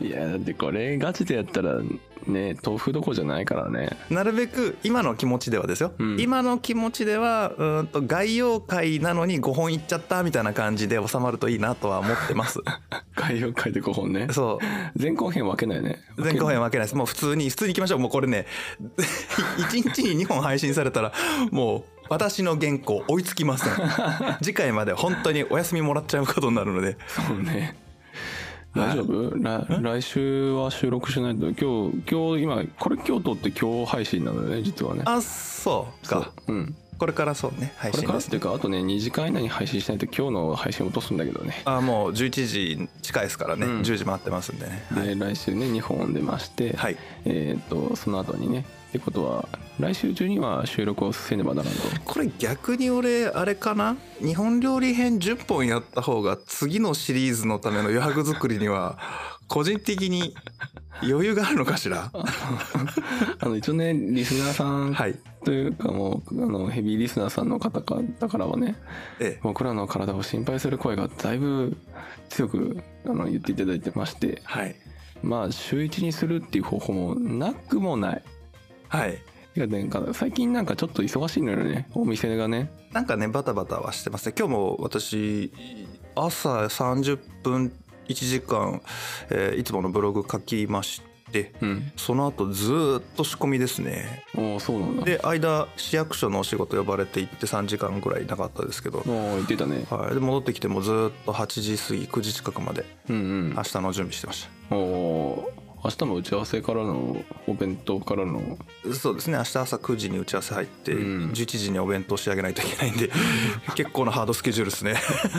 [0.00, 1.76] いやだってこれガチでやったら
[2.26, 3.90] ね豆腐どころじゃないからね。
[4.10, 6.20] なるべく今の気持ちではですよ、うん。
[6.20, 12.60] 今の気持ちではうーんと概要会なのに5本いっちゃったみたいな感じで収まるといいなとは思ってます。
[13.16, 14.28] 概要書いて5本ね。
[14.30, 15.00] そう。
[15.00, 16.02] 前後編分けないね。
[16.16, 16.96] 前後編分けないです。
[16.96, 17.98] もう普通に普通に行きましょう。
[17.98, 18.46] もうこれね
[19.58, 21.12] 1日に2本配信されたら
[21.50, 23.72] もう私の原稿追いつきません。
[24.42, 26.96] 次回まで本当にお休みもらっちゃうことになるので。
[27.08, 27.76] そうね。
[28.74, 29.30] 大丈夫？
[29.40, 31.46] 来来週は収録しないと。
[31.46, 48.64] 今日今日今これ今日撮って今日配信なのよね実はねあそうかうんこれからそうね配これ信ですからっていうかあとね2時間以内に配信しないと今日の配信落とすんだけどねあもう11時近いですからね、うん10時回ってますんでねで来週ね2本出まして、はいえっ、とその後にね
[48.94, 49.48] ってことは
[49.80, 51.80] 来週中には収録をせねばならんと。
[52.04, 53.96] これ逆に俺あれかな？
[54.20, 58.98] 日本料理編10本やった方が次のシリーズのための余白作りには
[59.48, 60.32] 個人的に
[61.02, 62.12] 余裕があるのかしら？
[63.40, 65.18] あの一応ねリスナーさんはい。
[65.44, 68.76] というかもうあのヘビーリスナーさんの方かだからはね
[69.18, 69.40] ええ。
[69.42, 71.76] 僕らの体を心配する声がだいぶ
[72.28, 74.76] 強くあの言っていただいてましてはい
[75.24, 78.22] まあ週1にするっていう方法もなくもない
[78.94, 79.18] はい。
[79.56, 79.66] いや
[80.12, 81.88] 最近なんかちょっと忙しいのよね。
[81.94, 82.70] お店がね。
[82.92, 84.34] なんかねバタバタはしてますね。
[84.38, 85.52] 今日も私
[86.14, 87.72] 朝30分
[88.08, 88.82] 1時間、
[89.30, 91.92] えーいつものブログ書きましてうん。
[91.96, 94.24] その後ずーっと仕込みですね。
[94.36, 95.04] おおそうなんだ。
[95.04, 99.84] で間市役所のお仕事呼ばれて行って3時間ぐらいなかったですけど、おお言ってたね。
[99.90, 103.18] はい、で戻ってきてもずーっと8時過ぎ9時近くまでうんう
[103.50, 103.54] ん。
[103.56, 105.52] 明日の準備してましおお
[105.84, 108.56] 明日も打ち合わせからのお弁当からの。
[108.84, 109.36] たそうですね。
[109.36, 111.30] 明日朝9時に打ち合わせ入って、うん。
[111.32, 113.10] 11時にお弁当仕上げないといけないんで
[113.76, 114.94] 結構なハードスケジュールですね。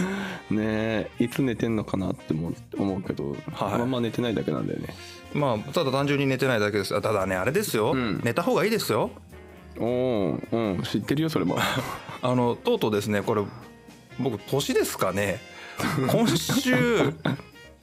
[0.51, 3.79] ねえいつ寝てんのかなって思う思うけど、はい。
[3.79, 4.95] まんま寝てないだけなんだよね。
[5.33, 6.95] まあただ単純に寝てないだけです。
[6.95, 8.21] あただねあれですよ、うん。
[8.23, 9.09] 寝た方がいいですよ。
[9.79, 10.83] おおうん。
[10.83, 11.57] 知ってるよそれも。
[12.21, 13.41] あのとうとうですねこれ
[14.19, 15.41] 僕年ですかね。
[16.07, 17.13] 今週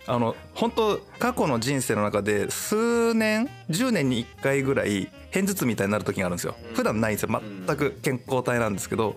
[0.06, 6.56] あの本当過去の人生の中で数年10年に1回ぐらい片頭痛みたいになる時があるんですよ。
[6.74, 7.28] 普段ないんですよ。
[7.66, 9.16] 全く健康体なんですけど、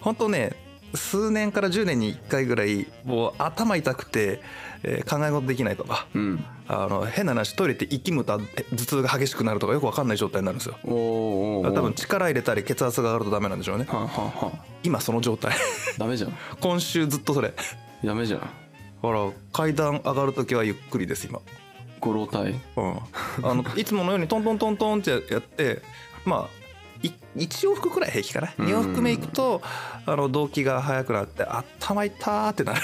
[0.00, 0.52] 本当ね
[0.94, 4.40] 数年から10年に1回ぐらいもう頭痛くて、
[4.82, 6.44] えー考え事できないとかうん。
[6.68, 10.76] あの変な話トイレって息むとえ頭痛が激しくなるとかよく分かんない状態になるんですよ。
[10.84, 13.86] お多分力入れたり血圧が上がるとダメなんでしょうね。
[13.88, 14.08] はあ、は
[14.40, 15.52] あはあ、今その状態。
[15.98, 16.36] ダメじゃん。
[16.60, 17.52] 今週ずっとそれ。
[18.04, 18.65] ダメじゃん
[19.02, 21.40] ほら階段上がる時はゆっくりです今、
[22.00, 22.54] ご老体？
[22.76, 22.96] うん、
[23.42, 25.82] あの いつものようにトントントントンってやって
[26.24, 26.66] まあ
[27.02, 28.52] い1往復くらい平気かな。
[28.58, 28.66] うん。
[28.66, 29.62] 2往復目行くと
[30.06, 32.80] あの動悸が速くなって頭痛ーってなる。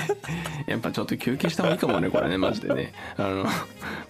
[0.66, 2.92] やっぱちょっと休憩した方がいいかもねこれねマジでね。
[3.16, 3.46] あの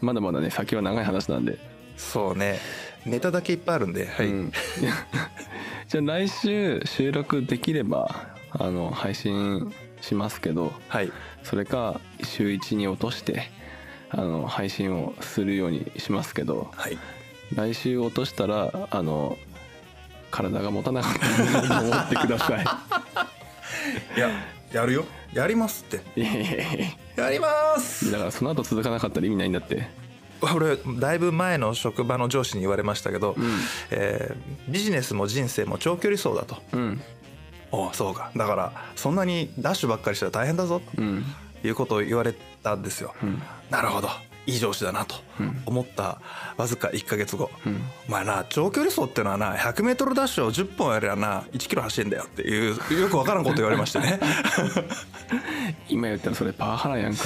[0.01, 1.59] まだまだね先は長い話なんで、
[1.97, 2.59] そうね。
[3.05, 4.53] ネタだけいっぱいあるんではい、うん。
[5.89, 9.73] じゃあ来週収録できればあの配信
[10.03, 11.11] しますけどはい。
[11.43, 13.51] それか週1に落として
[14.11, 16.99] あの配信をするようにしますけどはい。
[17.55, 19.39] 来週落としたらあの
[20.31, 22.65] 体が持たなかったと思 ってください。
[24.19, 24.31] や
[24.73, 25.05] やるよ。
[25.35, 26.21] やりますって。
[26.21, 26.27] いい
[27.17, 28.11] やります。
[28.11, 29.87] だからその後続かなかったら意味ないんだって。
[30.57, 33.37] 俺だいぶ前の職場の上司に言われましたけど、ん。
[33.91, 36.63] えービジネスも人生も長距離走だと。
[36.73, 37.01] うん
[37.73, 38.31] おうそうか。
[38.37, 40.81] だからそんなにダッシュばっかりしたら大変だぞ。
[40.97, 41.25] うん。
[41.63, 43.43] ということを言われたんですよ、ん。
[43.71, 44.09] なるほど。
[44.45, 45.63] いい上司だなとうん。
[45.67, 46.21] 思った
[46.57, 47.81] わずか1か月後、うん。
[48.09, 54.19] お前な長距離走ってのはな 100m ダッシュを10本やりゃな1キロ走るんだよっていうよくわからんこと言われましてね。
[55.89, 57.25] 今言ったらそれパワハラやんか。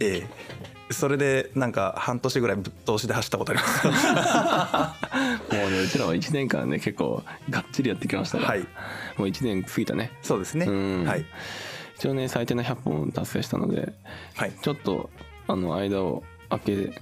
[0.00, 3.86] ええそれでなんか半年ぐらいぶっ通しで走ったことあります。
[5.56, 8.60] もうねうちらは1年間ね結構がっちりやってきましたから、はい。
[8.60, 8.66] も
[9.18, 10.12] う1年過ぎたね。
[10.22, 10.66] そうですね。
[10.66, 11.04] うん。
[11.04, 11.24] はい。
[11.96, 13.92] 一応ね最低の100本達成したので
[14.34, 14.52] はい。
[14.62, 15.10] ちょっと
[15.48, 16.92] あの間を空け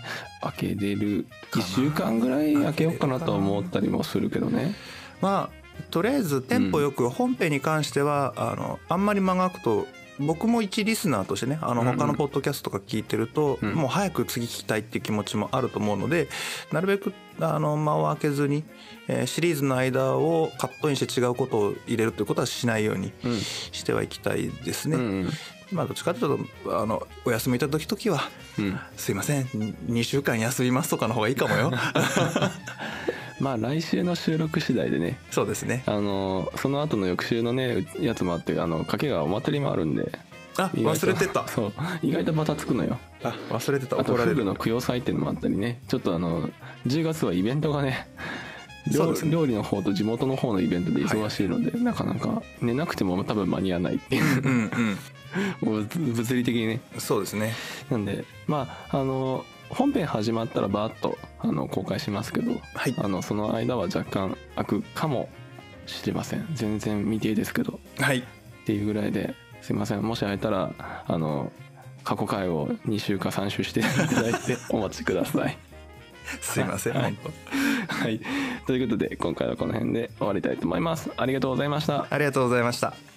[0.41, 4.75] 空けれる1週間ぐらい空けようかなと思ったりもするけどね。
[5.21, 9.87] まあとりあえずテンポよく本編に関しては、あのあんまり間が空くと
[10.19, 11.97] 僕も一リスナーとしてねあのうんうん。
[11.97, 13.75] 他のポッドキャストとか聞いてると、うん。
[13.75, 16.29] もう早く次聞きたいっていう気持ちもあると思うので
[16.73, 18.65] なるべくあの間を空けずに、
[19.09, 23.39] えーシリーズの間をカットインして違うことを入れるということはしないようにうん。
[23.41, 24.97] してはいきたいですね。
[24.97, 25.31] うんうん。
[25.73, 28.21] まあどっちかというとあのお休みいた時は
[28.59, 31.73] うん「すいません2週間休みます」とかの方がいいかもよ。
[33.41, 35.83] まあ来週の収録次第でねそうですね。
[35.87, 40.11] あのその後の翌週のねやつもあってあの賭けがお祭りもあるんで
[40.57, 41.47] あ忘れてた。
[41.49, 41.73] そう
[42.03, 44.45] 意外とバタつくのよあ忘れてたあと怒られる。
[44.45, 46.49] の供養祭っていうのもあったりねちょっとあの
[46.87, 48.09] 10月はイベントがね
[48.93, 54.99] 料ね料理の方と地元の方のイベントで忙しいので、なかなか寝なくても多分間に合わないっていううんうん。
[55.61, 57.55] もう物理的にねそうですね。
[57.91, 62.95] なんでまああの本編始まったらバーッとあの公開しますけど、はい。
[62.99, 65.29] あのその間は若干空くかも
[65.87, 66.47] しれません。
[66.53, 67.79] 全然未定ですけど。
[67.99, 68.19] はい。
[68.19, 68.23] っ
[68.67, 70.03] ていうぐらいですいません。
[70.03, 70.73] もし会えたら
[71.07, 71.53] あの
[72.05, 75.57] 過去回を2週か3週して いただいてお待ちください。
[76.41, 77.17] すいません、はい。
[77.23, 77.33] 本
[77.89, 78.21] はい、
[78.67, 81.11] ということで今回はこの辺で終わりたいと思います。
[81.17, 82.07] ありがとうございました。
[82.09, 83.14] 当ありがとうございました